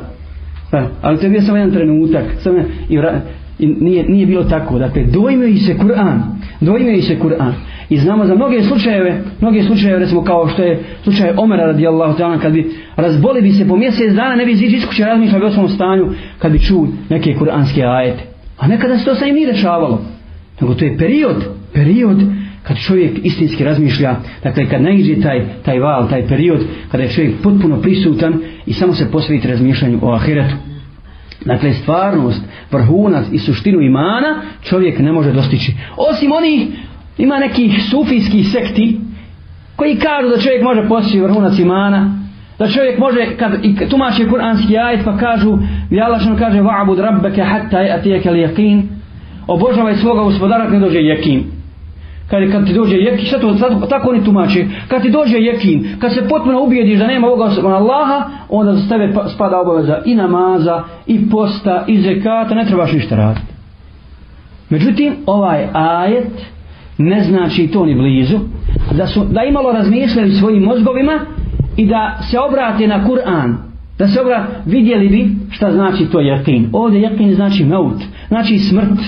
[0.72, 2.24] Pa, ali to je bio samo jedan trenutak.
[2.40, 3.22] Samo i, vra,
[3.60, 4.80] i nije, nije bilo tako.
[4.80, 6.20] Dakle, dojmio se Kur'an.
[6.62, 7.54] Dojmio se Kur'an.
[7.90, 12.40] I znamo za mnoge slučajeve, mnoge slučajeve, recimo kao što je slučaj Omera radijallahu ta'ala,
[12.42, 15.52] kad bi razboli bi se po mjesec dana, ne bi izići iz kuće razmišljali o
[15.52, 16.06] svom stanju,
[16.40, 18.24] kad bi čuo neke kuranske ajete.
[18.58, 20.02] A nekada se to sa im nije dešavalo.
[20.62, 22.18] Nego to je period, period
[22.68, 26.60] kad čovjek istinski razmišlja, dakle kad naiđe taj, taj val, taj period,
[26.92, 28.34] kada je čovjek potpuno prisutan
[28.66, 30.56] i samo se posveti razmišljanju o ahiretu.
[31.46, 35.74] Dakle, stvarnost, vrhunac i suštinu imana čovjek ne može dostići.
[35.98, 36.68] Osim onih
[37.18, 39.00] ima nekih sufijskih sekti
[39.76, 42.18] koji kažu da čovjek može postići vrhunac imana
[42.60, 45.58] da čovjek može kad i tumače kuranski ajet pa kažu
[45.92, 45.98] i
[46.40, 48.82] kaže va'bud rabbeke hatta atijeke li yakin
[49.48, 51.57] obožavaj svoga gospodara kad dođe yakin
[52.30, 54.66] kad, kad ti dođe yakin šta to tako, tako oni tumače?
[54.88, 59.14] Kad ti dođe yakin kad se potpuno ubijediš da nema ovoga Allaha onda za tebe
[59.14, 63.54] pa, spada obaveza i namaza i posta i zekata ne trebaš ništa raditi.
[64.70, 66.46] Međutim ovaj ajet
[66.98, 68.40] ne znači to ni blizu
[68.98, 71.20] da su da imalo razmišljali svojim mozgovima
[71.78, 73.56] i da se obrate na Kur'an
[74.00, 79.00] da se obrat, vidjeli bi šta znači to jakin ovdje jakin znači maut znači smrt.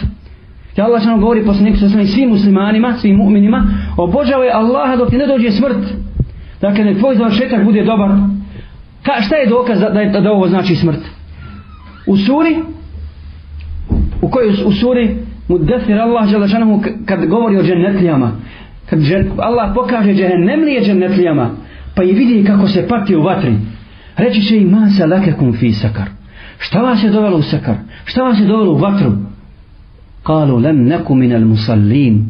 [0.76, 3.64] Ja Allah što govori poslanik sa svim muslimanima, svim mu'minima,
[3.98, 5.84] obožavaj Allaha dok ti ne dođe smrt.
[6.62, 8.10] Dakle, nek tvoj završetak bude dobar.
[9.04, 11.00] Ka, šta je dokaz da, da, da ovo znači smrt?
[12.08, 12.56] U suri,
[14.22, 15.16] u kojoj u suri
[15.48, 18.32] Mudathir Allah Đelešanohu kad govori o džennetlijama,
[18.90, 19.00] kad
[19.38, 21.50] Allah pokaže džennemlije džennetlijama,
[21.96, 23.54] pa i vidi kako se pati u vatri,
[24.18, 26.10] reći će im masa lakekum fi sakar.
[26.60, 27.76] Šta vas je dovelo u sakar?
[28.06, 29.12] Šta vas je dovelo u vatru?
[30.26, 32.28] قالوا لم نكن من المصلين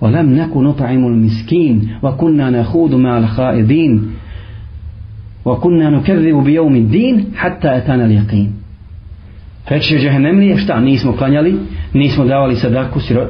[0.00, 4.10] ولم نكن نطعم المسكين وكنا نخوض مع الخائضين
[5.44, 8.52] وكنا نكذب بيوم الدين حتى أتانا اليقين.
[9.68, 11.54] Reći će džehennemlije, šta, nismo klanjali,
[11.94, 13.28] nismo davali sadaku siro,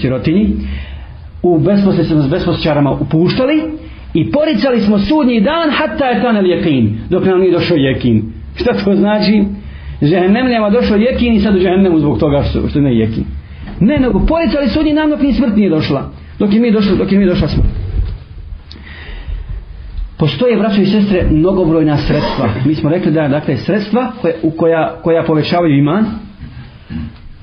[0.00, 0.56] sirotinji,
[1.42, 3.62] u besposle s besposčarama upuštali
[4.14, 8.22] i poricali smo sudnji dan hatta je tanel jekin, dok nam nije došao jekin.
[8.54, 9.44] Šta to znači?
[10.02, 13.24] Džehennemlijama došao jekin i sad u džehennemu zbog toga što, što ne jekin.
[13.80, 16.10] Ne, nego poricali su oni nam dok ni smrt nije došla.
[16.38, 17.68] Dok je mi došla, dok je mi došla smrt.
[20.18, 22.48] Postoje, braćo i sestre, mnogobrojna sredstva.
[22.66, 26.04] Mi smo rekli da dakle, sredstva koje, u koja, koja povećavaju iman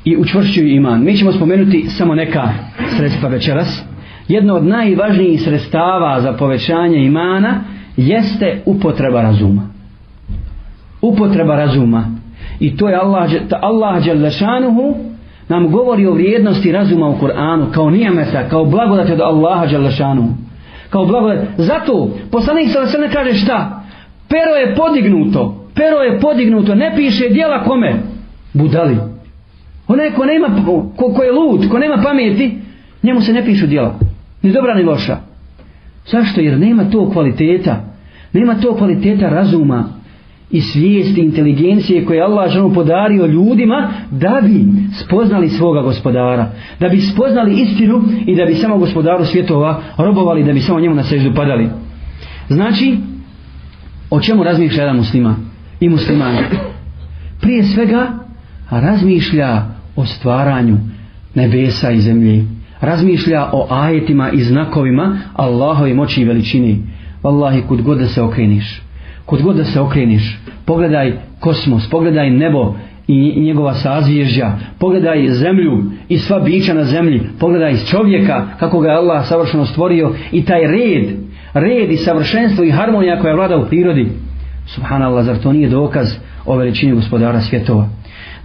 [0.05, 1.03] i učvršćuju iman.
[1.03, 2.49] Mi ćemo spomenuti samo neka
[2.97, 3.83] sredstva večeras.
[4.27, 7.63] Jedno od najvažnijih sredstava za povećanje imana
[7.97, 9.61] jeste upotreba razuma.
[11.01, 12.05] Upotreba razuma.
[12.59, 15.06] I to je Allah, Allah Đalešanuhu
[15.49, 20.27] nam govori o vrijednosti razuma u Kur'anu kao nijemeta, kao blagodati od Allaha Đalešanu
[20.89, 21.39] kao blagodat.
[21.57, 23.83] Zato poslanik sa sve ne kaže šta?
[24.29, 25.69] Pero je podignuto.
[25.75, 26.75] Pero je podignuto.
[26.75, 27.95] Ne piše dijela kome?
[28.53, 28.97] Budali.
[29.87, 30.47] Onaj ko nema,
[30.95, 32.57] ko, ko je lud, ko nema pameti,
[33.03, 33.99] njemu se ne pišu dijela.
[34.41, 35.17] Ni dobra ni loša.
[36.11, 36.41] Zašto?
[36.41, 37.83] Jer nema to kvaliteta.
[38.33, 39.85] Nema to kvaliteta razuma
[40.51, 44.65] i svijesti inteligencije koje Allah ženu podario ljudima da bi
[45.03, 50.53] spoznali svoga gospodara da bi spoznali istinu i da bi samo gospodaru svjetova robovali da
[50.53, 51.69] bi samo njemu na seždu padali.
[52.49, 52.97] Znači
[54.09, 55.35] o čemu razmišlja jedan muslima
[55.79, 56.35] i musliman?
[57.41, 58.07] Prije svega
[58.69, 60.77] razmišlja o stvaranju
[61.35, 62.45] nebesa i zemlje.
[62.81, 66.83] Razmišlja o ajetima i znakovima Allahove moći i veličini
[67.23, 68.86] Wallahi kud god da se okreniš
[69.27, 72.75] kod god da se okreniš, pogledaj kosmos, pogledaj nebo
[73.07, 78.97] i njegova sazvježja, pogledaj zemlju i sva bića na zemlji, pogledaj čovjeka kako ga je
[78.97, 81.09] Allah savršeno stvorio i taj red,
[81.53, 84.07] red i savršenstvo i harmonija koja vlada u prirodi.
[84.65, 86.07] Subhanallah, zar to nije dokaz
[86.45, 87.89] o veličini gospodara svjetova?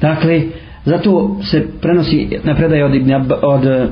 [0.00, 0.42] Dakle,
[0.84, 2.92] zato se prenosi na predaj od,
[3.42, 3.88] od eh,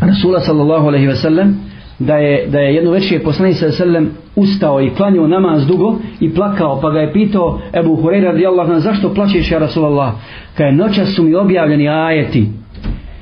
[0.00, 1.69] Rasula sallallahu alaihi ve sellem,
[2.00, 6.34] da je, da je jedno večer poslanik sa selem ustao i klanjao namaz dugo i
[6.34, 10.12] plakao pa ga je pitao Ebu Hureyra radijallahu anhu zašto plačeš ja Rasulallah
[10.56, 12.48] Kaj noća su mi objavljeni ajeti.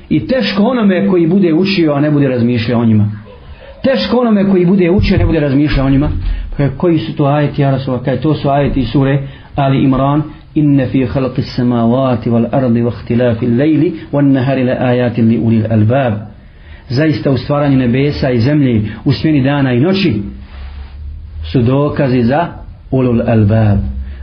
[0.09, 3.11] I teško onome koji bude učio, a ne bude razmišljao o njima.
[3.83, 6.09] Teško onome koji bude učio, a ne bude razmišljao o njima.
[6.57, 10.23] Kaj, koji su to ajeti, ja Rasulullah, kaj to su ajeti sure Ali Imran,
[10.55, 15.65] inne fi khalqis samawati wal ardi wa ihtilafi al-layli wan nahari la ayatin li ulil
[15.71, 16.28] albab
[16.89, 20.21] zaista u stvaranju nebesa i zemlje u smjeni dana i noći
[21.51, 22.47] su dokazi za
[22.91, 23.79] ulul albab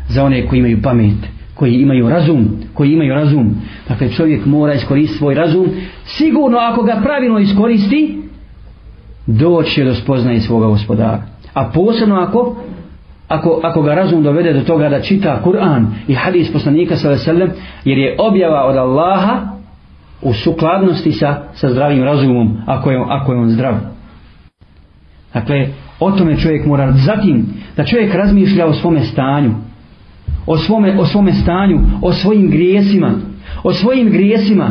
[0.08, 3.54] za one koji imaju pamet koji imaju razum koji imaju razum.
[3.88, 5.66] Dakle čovjek mora iskoristiti svoj razum.
[6.04, 8.18] Sigurno ako ga pravilno iskoristi
[9.26, 11.22] doći do spoznaje svoga gospodara.
[11.54, 12.56] A posebno ako
[13.28, 17.52] ako, ako ga razum dovede do toga da čita Kur'an i hadis poslanika sallallahu
[17.84, 19.55] jer je objava od Allaha
[20.22, 23.74] u sukladnosti sa, sa zdravim razumom ako je, ako je on zdrav
[25.34, 25.68] dakle
[26.00, 29.54] o tome čovjek mora zatim da čovjek razmišlja o svome stanju
[30.46, 33.10] o svome, o svome stanju o svojim grijesima
[33.62, 34.70] o svojim grijesima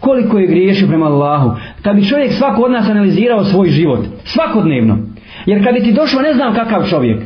[0.00, 1.50] koliko je griješio prema Allahu
[1.82, 4.98] kad bi čovjek svako od nas analizirao svoj život svakodnevno
[5.46, 7.22] jer kad bi ti došao ne znam kakav čovjek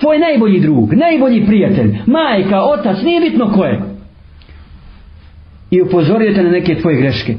[0.00, 3.80] tvoj najbolji drug, najbolji prijatelj, majka, otac, nije bitno ko je.
[5.72, 7.34] I upozorio te na neke tvoje greške.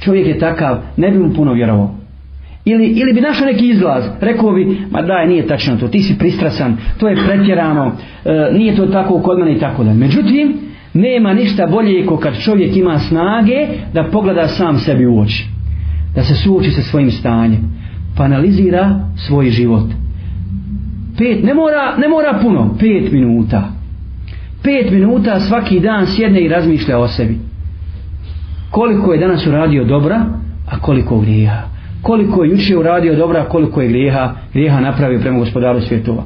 [0.00, 1.94] Čovjek je takav, ne bi mu puno vjerovao.
[2.64, 6.18] Ili, ili bi našao neki izlaz, rekao bi, ma daj, nije tačno to, ti si
[6.18, 7.92] pristrasan, to je pretjerano,
[8.24, 9.92] e, nije to tako kod mene i tako da.
[9.92, 10.56] Međutim,
[10.94, 15.46] nema ništa bolje ko kad čovjek ima snage da pogleda sam sebi u oči.
[16.14, 17.60] Da se suoči sa svojim stanjem.
[18.16, 19.84] Pa analizira svoj život
[21.18, 23.72] pet, ne mora, ne mora puno, pet minuta.
[24.62, 27.38] Pet minuta svaki dan sjedne i razmišlja o sebi.
[28.70, 30.24] Koliko je danas uradio dobra,
[30.70, 31.62] a koliko grijeha.
[32.02, 36.22] Koliko je juče uradio dobra, a koliko je grijeha, grijeha napravio prema gospodaru svjetova.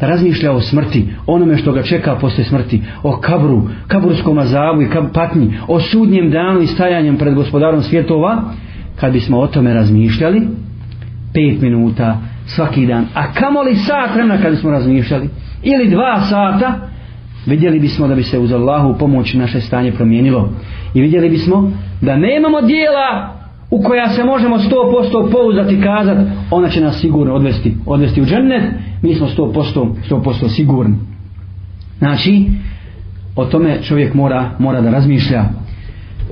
[0.00, 4.90] Da razmišlja o smrti, onome što ga čeka posle smrti, o kabru, kaburskom azabu i
[4.90, 8.42] kab, patnji, o sudnjem danu i stajanjem pred gospodarom svjetova,
[9.00, 10.42] kad bismo o tome razmišljali,
[11.34, 13.06] pet minuta, svaki dan.
[13.14, 15.28] A kamoli sat vremena kad smo razmišljali?
[15.62, 16.88] Ili dva sata?
[17.46, 20.48] Vidjeli bismo da bi se uz Allahu pomoć naše stanje promijenilo.
[20.94, 23.36] I vidjeli bismo da nemamo dijela
[23.70, 28.24] u koja se možemo 100% pouzdati i kazati ona će nas sigurno odvesti, odvesti u
[28.24, 28.62] džennet.
[29.02, 30.96] Mi smo 100%, 100% sigurni.
[31.98, 32.44] Znači,
[33.36, 35.44] o tome čovjek mora, mora da razmišlja.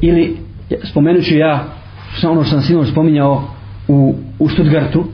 [0.01, 0.37] Ili,
[0.83, 1.65] spomenut ću ja,
[2.29, 3.45] ono što sam sinoć spominjao
[3.89, 5.05] u, u Stuttgartu,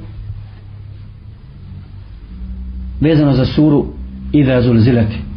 [3.01, 3.87] vezano za suru
[4.33, 5.30] Ida Zulzileti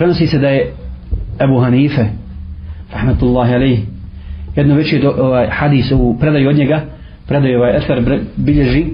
[0.00, 0.72] Prenosi se da je
[1.40, 2.04] Ebu Hanife,
[2.92, 3.80] rahmetullahi alaih,
[4.56, 6.80] jedno veći ovaj, hadis u predaju od njega,
[7.28, 8.84] predaju ovaj Efer bilježi,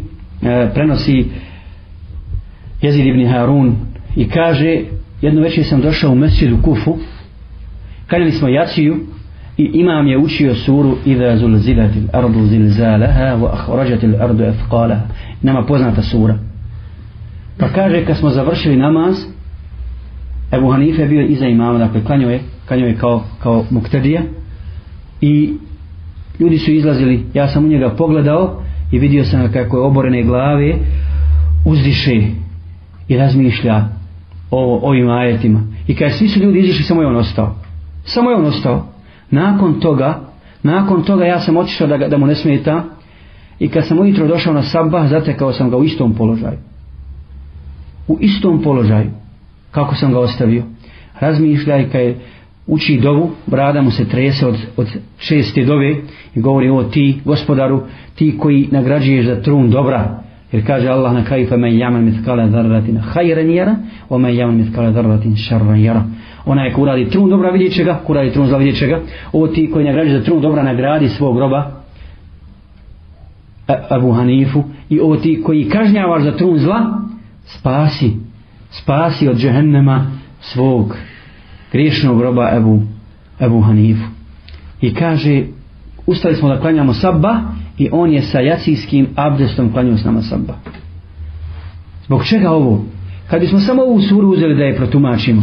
[0.42, 1.24] e, prenosi
[2.82, 3.76] Jezid ibn Harun
[4.16, 4.80] i kaže,
[5.22, 6.98] jedno veći sam došao u mesjidu Kufu,
[8.06, 8.96] kanjali smo jaciju
[9.56, 15.02] i imam je učio suru Ida Zulzilati, ardu zilzalaha, wa akhrajatil ardu athqalaha
[15.42, 16.38] Nama poznata sura.
[17.58, 19.36] Pa kaže kad smo završili namaz
[20.52, 24.22] Ebu Hanife bio iza imama dakle klanio je, klanio je kao, kao muktedija.
[25.20, 25.52] I
[26.40, 30.74] ljudi su izlazili ja sam u njega pogledao i vidio sam kako je oborene glave
[31.64, 32.22] uzdiše
[33.09, 33.85] i razmišlja
[34.50, 35.61] o ovim ajetima.
[35.87, 37.54] I kada svi su ljudi izišli samo je on ostao.
[38.04, 38.87] Samo je on ostao.
[39.30, 40.26] Nakon toga
[40.66, 42.85] nakon toga ja sam otišao da, da mu ne smeta.
[43.59, 46.59] I kad sam ujutro došao na sabah zatekao sam ga u istom položaju.
[48.09, 49.11] U istom položaju
[49.70, 50.62] kako sam ga ostavio?
[51.20, 52.16] Razmišljaj kad je
[52.66, 54.87] uči dovu brada mu se trese od, od
[55.18, 55.96] šeste dove
[56.35, 57.83] i govori o ti gospodaru
[58.14, 60.22] ti koji nagrađuješ za trun dobra.
[60.52, 63.76] Jer kaže Allah na kraju fa men ya'mal mitkale dharratin khayran jara
[64.09, 66.05] o men ya'mal mitkale dharratin sharran jara
[66.46, 69.00] ona je kuradi trun dobra vidjet će ga kuradi trun zla vidjet će ga.
[69.33, 71.70] O ti koji nagrađuje za trun dobra nagradi svog groba
[73.88, 74.64] Abu Hanifu.
[74.88, 77.00] I o ti koji kažnjavaš za trun zla
[77.44, 78.12] spasi
[78.70, 80.07] spasi od džehennema
[80.40, 80.96] svog
[81.72, 82.83] griješnog roba Ebu,
[83.40, 84.07] Ebu Hanifu.
[84.80, 85.43] I kaže
[86.07, 87.40] ustali smo da klanjamo sabba
[87.78, 90.55] i on je sa jacijskim abdestom klanjao s nama sabba.
[92.07, 92.84] Zbog čega ovo?
[93.30, 95.43] Kad bismo samo ovu suru uzeli da je protumačimo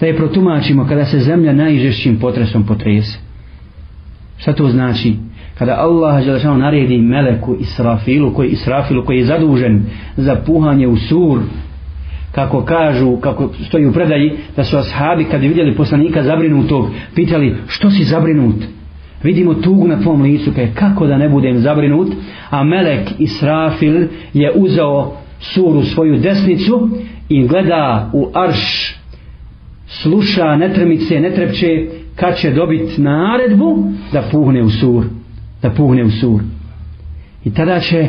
[0.00, 3.18] da je protumačimo kada se zemlja najžešćim potresom potrese.
[4.38, 5.14] Šta to znači?
[5.58, 9.84] Kada Allah Đelešanu naredi Meleku Israfilu koji, Israfilu koji je zadužen
[10.16, 11.38] za puhanje u sur
[12.36, 17.56] kako kažu, kako stoji u predaji da su ashabi kad je vidjeli poslanika zabrinutog pitali
[17.68, 18.56] što si zabrinut
[19.22, 22.08] vidimo tugu na tvom licu kaj, kako da ne budem zabrinut
[22.50, 26.88] a Melek Israfil je uzao suru svoju desnicu
[27.28, 28.96] i gleda u arš
[29.86, 35.04] sluša, netremice, netrepče, kad će dobiti naredbu da puhne u sur.
[35.62, 36.40] Da puhne u sur.
[37.44, 38.08] I tada će,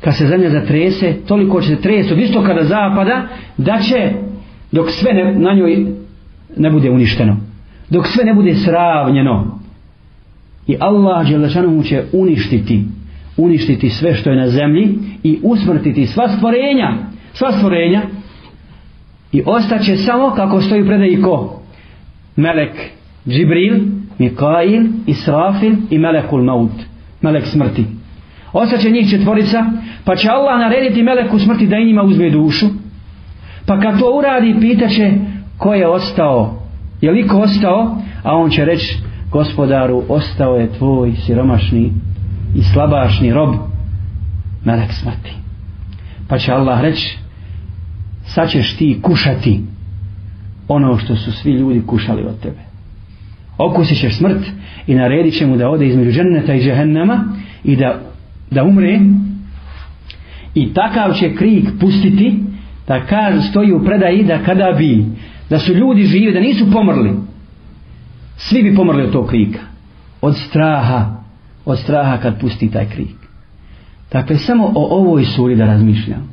[0.00, 4.12] kad se zemlja zatrese, toliko će se trese od istoka do zapada, da će,
[4.72, 5.86] dok sve ne, na njoj
[6.56, 7.36] ne bude uništeno,
[7.90, 9.60] dok sve ne bude sravnjeno,
[10.66, 12.84] i Allah Đelešanomu će uništiti,
[13.36, 16.94] uništiti sve što je na zemlji i usmrtiti sva stvorenja,
[17.32, 18.02] sva stvorenja,
[19.32, 21.62] i ostaće samo kako stoji predaj ko?
[22.36, 22.72] Melek
[23.28, 23.78] Džibril
[24.18, 26.72] Mikail Israfil i Melekul Maut
[27.22, 27.84] Melek smrti
[28.52, 29.64] ostaće njih četvorica
[30.04, 32.66] pa će Allah narediti Meleku smrti da i njima uzme dušu.
[33.66, 35.12] Pa kad to uradi pitaće
[35.58, 36.54] ko je ostao.
[37.00, 37.96] Je li ko ostao?
[38.22, 38.98] A on će reći
[39.30, 41.92] gospodaru ostao je tvoj siromašni
[42.54, 43.54] i slabašni rob
[44.64, 45.32] Melek smrti.
[46.28, 47.18] Pa će Allah reći
[48.24, 49.60] sad ćeš ti kušati
[50.68, 52.60] ono što su svi ljudi kušali od tebe.
[53.58, 54.46] Okusit ćeš smrt
[54.86, 57.24] i naredit će mu da ode između dženneta i džehennama
[57.64, 58.00] i da,
[58.50, 59.00] da umre.
[60.54, 62.38] I takav će krik pustiti
[62.88, 65.04] da kaže stoji u predaji da kada bi
[65.50, 67.12] da su ljudi živi, da nisu pomrli
[68.36, 69.60] svi bi pomrli od tog krika.
[70.22, 71.20] Od straha
[71.64, 73.16] od straha kad pusti taj krik.
[74.12, 76.30] Dakle samo o ovoj suri da razmišljam.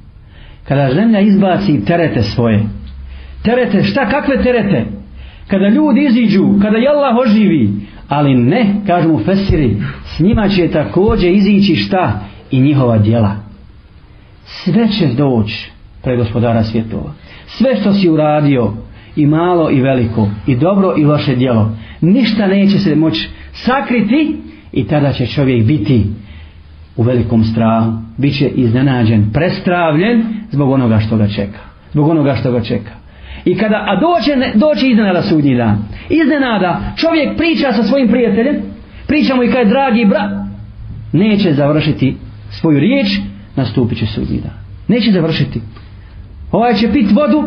[0.68, 2.63] Kada zemlja izbaci terete svoje
[3.43, 4.86] terete, šta kakve terete?
[5.47, 7.70] Kada ljudi iziđu kada je Allah oživi
[8.08, 12.20] ali ne, kažu mu Fesiri s njima će također izići šta?
[12.51, 13.36] I njihova djela.
[14.45, 15.72] Sve će doći
[16.03, 17.14] pre gospodara svjetova.
[17.47, 18.74] Sve što si uradio
[19.16, 24.36] i malo i veliko i dobro i loše djelo ništa neće se moći sakriti
[24.72, 26.05] i tada će čovjek biti
[26.95, 27.91] u velikom strahu.
[28.18, 31.60] Bit će iznenađen, prestravljen zbog onoga što ga čeka.
[31.91, 32.91] Zbog onoga što ga čeka.
[33.45, 35.78] I kada, a doće, doće iznenada sudnji dan
[36.10, 36.93] iznenada.
[36.97, 38.55] Čovjek priča sa svojim prijateljem
[39.08, 40.32] priča mu i kaj dragi brat
[41.12, 42.16] neće završiti
[42.49, 43.08] svoju riječ
[43.55, 44.58] nastupit će sudnji dan.
[44.88, 45.62] Neće završiti.
[46.51, 47.43] Ovaj će pit vodu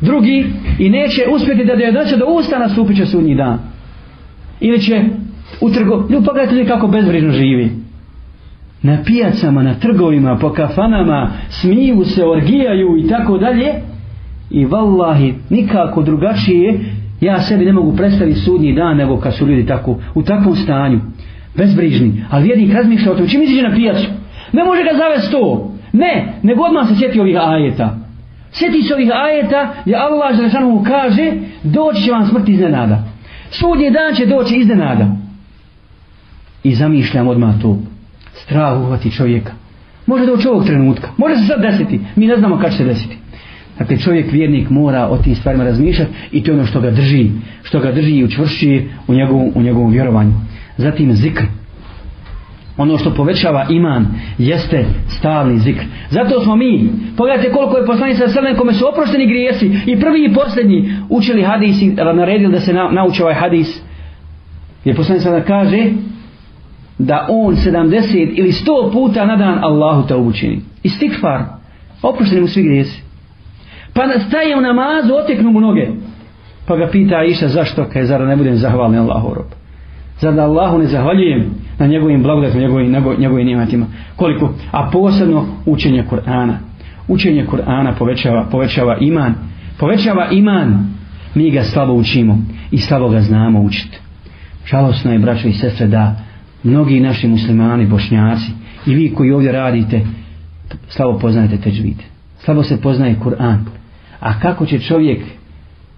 [0.00, 0.46] drugi
[0.78, 3.58] i neće uspjeti da je doće do usta nastupit će sudnji dan.
[4.60, 5.04] Ili će
[5.60, 7.70] u trgo ljudi pogledajte kako bezbrižno živi.
[8.82, 13.74] Na pijacama, na trgovima, po kafanama, smiju se, orgijaju i tako dalje.
[14.50, 16.80] I vallahi, nikako drugačije,
[17.20, 21.00] ja sebi ne mogu predstaviti sudnji dan nego kad su ljudi tako, u takvom stanju,
[21.54, 22.24] bezbrižni.
[22.30, 24.08] Ali vjernik razmišlja o tom, čim iziđe na pijacu?
[24.52, 25.72] Ne može ga zavesti to.
[25.92, 27.96] Ne, nego odmah se sjeti ovih ajeta.
[28.52, 33.04] Sjeti se ovih ajeta gdje Allah Želešanu kaže doći će vam smrt iznenada.
[33.50, 35.06] Sudnji dan će doći iznenada.
[36.62, 37.78] I zamišljam odmah to
[38.34, 39.52] strah uhvati čovjeka.
[40.06, 41.08] Može doći ovog trenutka.
[41.16, 42.00] Može se sad desiti.
[42.16, 43.18] Mi ne znamo kad će se desiti.
[43.78, 47.30] Dakle, čovjek vjernik mora o tim stvarima razmišljati i to je ono što ga drži.
[47.62, 50.32] Što ga drži i učvršćuje u njegovom, u njegovom vjerovanju.
[50.76, 51.44] Zatim zikr.
[52.76, 54.06] Ono što povećava iman
[54.38, 55.84] jeste stalni zikr.
[56.10, 60.34] Zato smo mi, pogledajte koliko je poslanica Selem kome su oprošteni grijesi i prvi i
[60.34, 63.80] posljednji učili hadis i naredili da se na, nauče ovaj hadis.
[64.84, 65.84] Je poslanica kaže
[66.98, 70.60] da on 70 ili 100 puta na dan Allahu te učini.
[70.82, 71.42] Istikfar.
[72.02, 73.07] Oprošteni mu svi grijesi.
[73.98, 75.88] Pa staje u namazu, oteknu mu noge.
[76.66, 79.46] Pa ga pita Iša zašto, kaj zara ne budem zahvalni Allahu rob.
[80.20, 83.86] Zar da Allahu ne zahvaljujem na njegovim blagodatima, njegovim, njegovim nimatima.
[84.16, 84.54] Koliko?
[84.70, 86.54] A posebno učenje Kur'ana.
[87.08, 89.34] Učenje Kur'ana povećava, povećava iman.
[89.78, 90.94] Povećava iman.
[91.34, 92.38] Mi ga slabo učimo
[92.70, 93.98] i slabo ga znamo učiti.
[94.66, 96.16] Žalosno je, braćo i sestre, da
[96.62, 98.50] mnogi naši muslimani, bošnjaci
[98.86, 100.00] i vi koji ovdje radite
[100.88, 102.04] slabo poznajete teđvide.
[102.38, 103.77] slabo se poznaje Kur'an
[104.20, 105.22] a kako će čovjek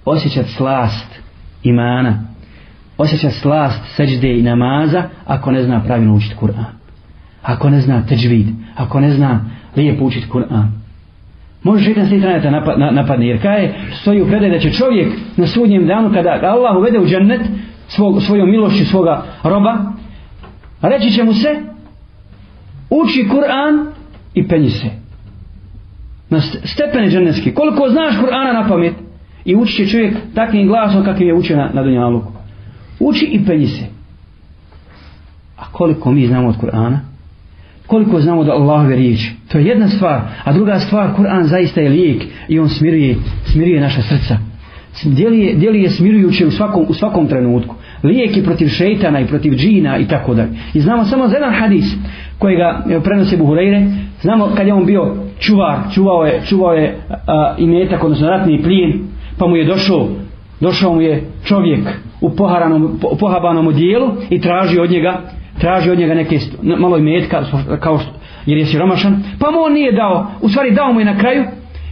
[0.04, 1.20] osjećat slast
[1.62, 2.24] imana?
[2.98, 6.64] Osjećat slast seđde i namaza ako ne zna pravilno učiti Kur'an?
[7.42, 8.46] Ako ne zna teđvid?
[8.76, 9.40] Ako ne zna
[9.76, 10.66] lijepo učiti Kur'an?
[11.62, 12.50] Može šeitan se interneta
[12.90, 16.98] napadne, jer kaj stoji u predaj da će čovjek na sudnjem danu kada Allah uvede
[16.98, 17.40] u džennet
[17.88, 19.76] svog, svojom milošću svoga roba,
[20.82, 21.48] reći će mu se
[22.90, 23.86] uči Kur'an
[24.34, 24.99] i penji se
[26.30, 27.54] na stepene dženevski.
[27.54, 28.94] Koliko znaš Kur'ana na pamet
[29.44, 32.32] i uči će čovjek takvim glasom kakvim je učio na, na Dunjaluku.
[33.00, 33.84] Uči i penji se.
[35.56, 36.98] A koliko mi znamo od Kur'ana?
[37.86, 39.32] Koliko znamo da Allahove riječi?
[39.48, 40.20] To je jedna stvar.
[40.44, 44.38] A druga stvar Kur'an zaista je lijek i on smiruje, smiruje naša srca.
[45.04, 47.74] Djeluje, djeluje smirujuće u svakom, u svakom trenutku.
[48.02, 50.50] Lijek je protiv šeitana i protiv džina i tako dalje.
[50.74, 51.84] I znamo samo za jedan hadis
[52.38, 58.04] kojega prenosi Buhureyre, znamo kad je on bio čuvar, čuvao je, čuvao je a, imetak,
[58.04, 58.92] odnosno ratni plijen,
[59.38, 60.08] pa mu je došao
[60.60, 61.88] došao mu je čovjek
[62.20, 65.20] u poharanom, po, pohabanom odijelu i traži od njega
[65.58, 67.44] traži od njega neke malo metka
[67.80, 68.12] kao što,
[68.46, 71.44] jer je siromašan pa mu on nije dao u stvari dao mu je na kraju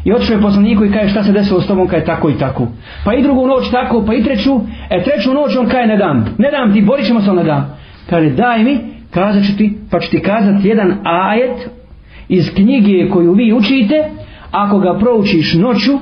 [0.05, 2.67] i otišao je poslaniku i kaže šta se desilo s tobom kaže tako i tako?
[3.05, 6.35] Pa i drugu noć tako pa i treću e treću noć on kaže ne dam
[6.39, 7.77] ne dam ti borit ćemo se ne dam
[8.11, 8.79] kaže daj mi
[9.11, 11.71] kazat ću ti pa ću ti kazat jedan ajet
[12.29, 14.11] iz knjige koju vi učite
[14.51, 15.99] ako ga proučiš noću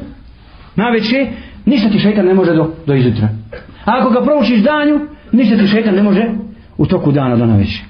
[0.77, 1.27] na večer
[1.66, 3.29] ništa ti šeitan ne može do, do izutra.
[3.85, 5.01] A ako ga proučiš danju
[5.33, 6.24] ništa ti šeitan ne može
[6.79, 7.85] u toku dana do na večer.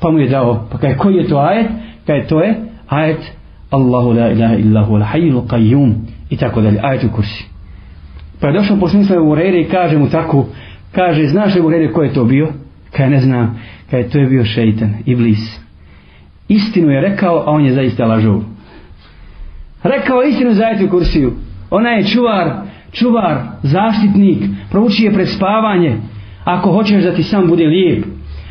[0.00, 1.66] Pa mu je dao pa kaj koji je to ajet?
[2.06, 2.54] Kaj to je
[2.88, 3.32] ajet
[3.70, 5.92] Allahu la ilaha illa la hayyul qayyum
[6.30, 7.44] i tako dalje ajetul kursi.
[8.40, 10.46] Pa je došao poslanik u Urere i kaže mu tako
[10.92, 12.48] kaže znaš li Urere ko je to bio?
[12.96, 13.60] Kaj ne znam.
[13.90, 15.67] Kaj to je bio šeitan iblis
[16.48, 18.42] istinu je rekao a on je zaista lažov
[19.82, 21.32] rekao istinu za ajetul kursiju
[21.70, 22.52] ona je čuvar
[22.92, 24.38] čuvar zaštitnik
[24.70, 25.96] prouči je pred spavanje
[26.44, 28.04] ako hoćeš da ti sam bude lijep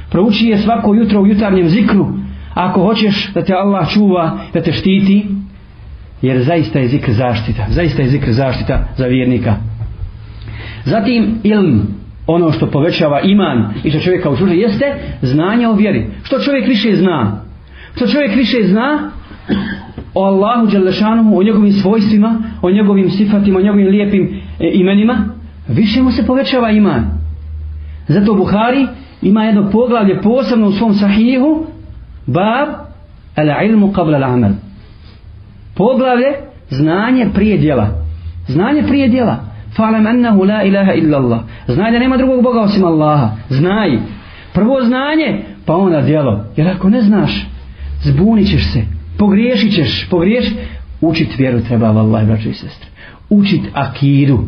[0.10, 2.08] prouči je svako jutro u jutarnjem zikru
[2.58, 5.26] ako hoćeš da te Allah čuva, da te štiti,
[6.22, 9.56] jer zaista je zikr zaštita, zaista je zikr zaštita za vjernika.
[10.86, 11.82] Zatim ilm,
[12.28, 14.86] ono što povećava iman i što čovjeka učuži, jeste
[15.22, 16.08] znanje o vjeri.
[16.24, 17.42] Što čovjek više zna?
[17.98, 19.12] Što čovjek više zna
[20.14, 25.26] o Allahu Đalešanuhu, o njegovim svojstvima, o njegovim sifatima, o njegovim lijepim e, imenima,
[25.68, 27.06] više mu se povećava iman.
[28.08, 28.88] Zato Buhari
[29.22, 31.66] ima jedno poglavlje posebno u svom sahihu,
[32.26, 32.70] Bab
[33.36, 34.52] al ilmu qabla al amal.
[35.76, 36.28] Poglavlje
[36.70, 37.88] znanje prije djela.
[38.48, 39.40] Znanje prije djela.
[39.78, 41.40] Fa'lam annahu la ilaha illa Allah.
[41.68, 43.30] Znaj da nema drugog Boga osim Allaha.
[43.50, 44.00] Znaj.
[44.54, 46.46] Prvo znanje, pa onda djelo.
[46.56, 47.48] Jer ako ne znaš,
[48.02, 48.82] zbunit ćeš se.
[49.18, 50.08] Pogriješit ćeš.
[50.10, 50.46] Pogriješ.
[51.02, 52.90] Učit vjeru treba, vallahi, braćo i sestre.
[53.30, 54.44] Učit akidu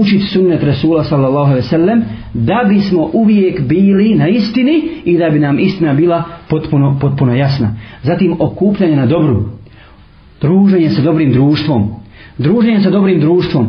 [0.00, 5.38] učit sunnet Rasula sallallahu alaihi sellem, da bismo uvijek bili na istini i da bi
[5.38, 7.74] nam istina bila potpuno, potpuno jasna.
[8.02, 9.44] Zatim okupljanje na dobru,
[10.40, 11.90] druženje sa dobrim društvom,
[12.38, 13.66] druženje sa dobrim društvom.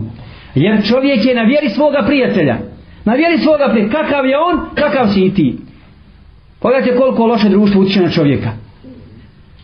[0.56, 2.58] Jer čovjek je na vjeri svoga prijatelja.
[3.06, 4.02] Na vjeri svoga prijatelja.
[4.02, 5.58] Kakav je on, kakav si i ti.
[6.62, 8.52] Pogledajte koliko loše društvo utiče na čovjeka.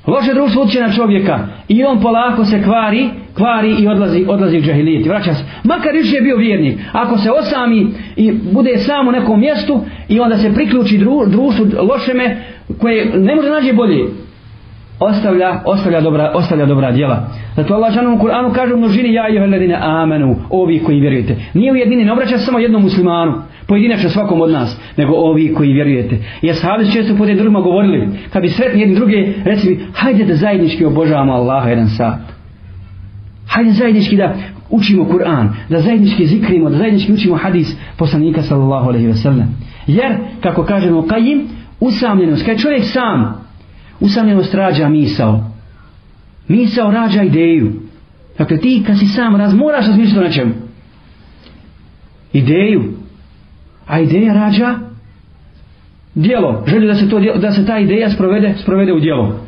[0.07, 4.61] Loše društvo utječe na čovjeka i on polako se kvari, kvari i odlazi, odlazi u
[4.61, 5.05] džahilijet.
[5.07, 5.43] Vraća se.
[5.63, 6.79] Makar više je bio vjernik.
[6.91, 11.65] Ako se osami i bude sam u nekom mjestu i onda se priključi dru, društvu
[11.81, 12.43] lošeme
[12.81, 14.05] koje ne može nađe bolje.
[14.99, 17.27] Ostavlja, ostavlja dobra, ostavlja dobra djela.
[17.55, 21.35] Zato Allah žanu u Kur'anu kaže u množini ja i ohledine amenu, ovi koji vjerujete.
[21.53, 23.33] Nije u jedini, ne obraća samo jednom muslimanu
[23.67, 26.17] pojedinačno svakom od nas, nego ovi koji vjerujete.
[26.41, 30.35] I ashabi su često pod drugima govorili, kad bi sretni jedni druge, recimo, hajde da
[30.35, 32.19] zajednički obožavamo Allaha jedan sat.
[33.47, 34.35] Hajde zajednički da
[34.69, 39.47] učimo Kur'an, da zajednički zikrimo, da zajednički učimo hadis poslanika sallallahu alaihi ve sellem.
[39.87, 41.41] Jer, kako kažemo Qajim,
[41.79, 43.44] usamljenost, kad čovjek sam,
[43.99, 45.51] usamljenost rađa misao.
[46.47, 47.71] Misao rađa ideju.
[48.37, 50.53] Dakle, ti kad si sam raz, moraš razmišljati o nečemu.
[52.33, 52.93] Ideju,
[53.87, 54.75] A ideja rađa
[56.15, 56.63] dijelo.
[56.67, 59.39] Želju da se, to, da se ta ideja sprovede, sprovede u djelo.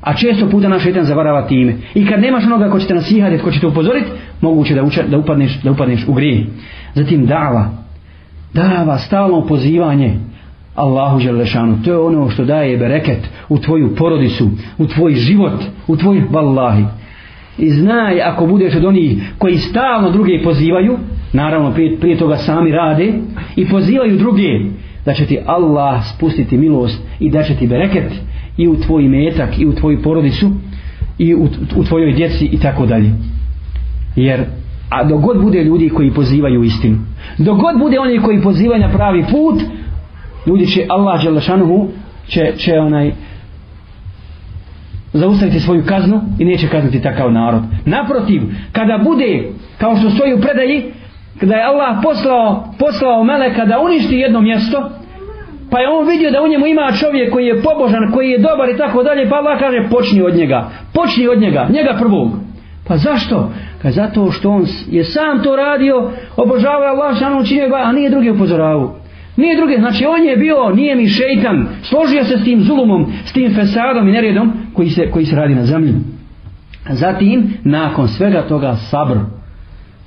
[0.00, 1.74] A često puta naš šetan zavarava time.
[1.94, 4.06] I kad nemaš onoga ko će te nasihati, ko će te upozoriti,
[4.40, 6.46] moguće da, uča, da, upadneš, da upadneš u grije.
[6.94, 7.70] Zatim dava.
[8.54, 10.14] Dava, stalno pozivanje
[10.78, 11.78] Allahu Želešanu.
[11.84, 16.84] To je ono što daje bereket u tvoju porodicu, u tvoj život, u tvoj vallahi.
[17.58, 20.98] I znaj ako budeš od onih koji stalno druge pozivaju,
[21.32, 23.12] naravno prije, prije toga sami rade
[23.56, 24.48] i pozivaju druge
[25.04, 28.12] da će ti Allah spustiti milost i da će ti bereket
[28.56, 30.50] i u tvoj metak i u tvoju porodicu
[31.18, 33.10] i u, u tvojoj djeci i tako dalje
[34.16, 34.44] jer
[34.90, 36.96] a dogod bude ljudi koji pozivaju istinu
[37.38, 39.62] dogod bude oni koji pozivaju na pravi put
[40.48, 41.88] ljudi će Allah Đelešanuhu
[42.28, 43.12] će, će onaj
[45.12, 48.42] zaustaviti svoju kaznu i neće kazniti takav narod naprotiv
[48.72, 50.92] kada bude kao što stoji u predaji
[51.40, 54.90] kada je Allah poslao, poslao meleka da uništi jedno mjesto,
[55.70, 58.68] pa je on vidio da u njemu ima čovjek koji je pobožan, koji je dobar
[58.68, 62.28] i tako dalje, pa Allah kaže počni od njega, počni od njega, njega prvog.
[62.88, 63.52] Pa zašto?
[63.82, 68.10] Ka zato što on je sam to radio, obožavao Allah što on učinio a nije
[68.10, 68.94] drugi upozoravao.
[69.38, 73.32] Nije druge, znači on je bio, nije mi šeitan, složio se s tim zulumom, s
[73.32, 75.94] tim fesadom i neredom koji se, koji se radi na zemlji.
[76.90, 79.16] Zatim, nakon svega toga sabr,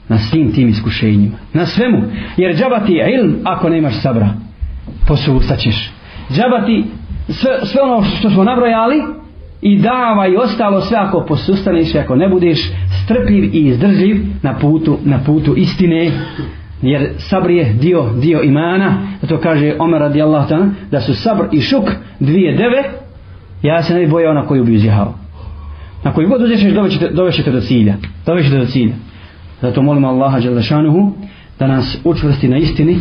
[0.09, 1.37] na svim tim iskušenjima.
[1.53, 2.03] Na svemu.
[2.37, 4.29] Jer džaba ti je ilm ako nemaš sabra.
[5.07, 5.91] Posustaćeš.
[6.31, 6.83] Džaba ti
[7.29, 9.01] sve, sve ono što smo nabrojali
[9.61, 12.71] i dava i ostalo sve ako posustaneš ako ne budeš
[13.03, 16.11] strpljiv i izdržljiv na putu, na putu istine
[16.81, 18.97] jer sabr je dio, dio imana.
[19.29, 21.83] To kaže Omer radijallahu ta'ala da su sabr i šuk
[22.19, 22.83] dvije deve.
[23.63, 25.13] Ja se ne bi bojao na koju bi uzjehao.
[26.03, 26.73] Na koju god uzješeš
[27.11, 27.95] dovećete do cilja.
[28.25, 28.93] Dovećete do cilja.
[29.61, 31.11] Zato molimo Allaha Đalešanuhu
[31.59, 32.97] da nas učvrsti na istini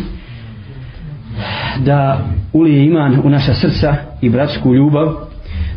[1.85, 5.13] da ulije iman u naša srca i bratsku ljubav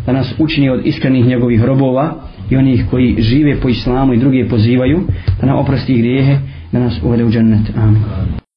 [0.07, 2.14] da nas učini od iskrenih njegovih robova
[2.50, 5.00] i onih koji žive po islamu i druge pozivaju
[5.40, 6.38] da nam oprosti grijehe
[6.74, 8.02] da nas uvede u džennet amin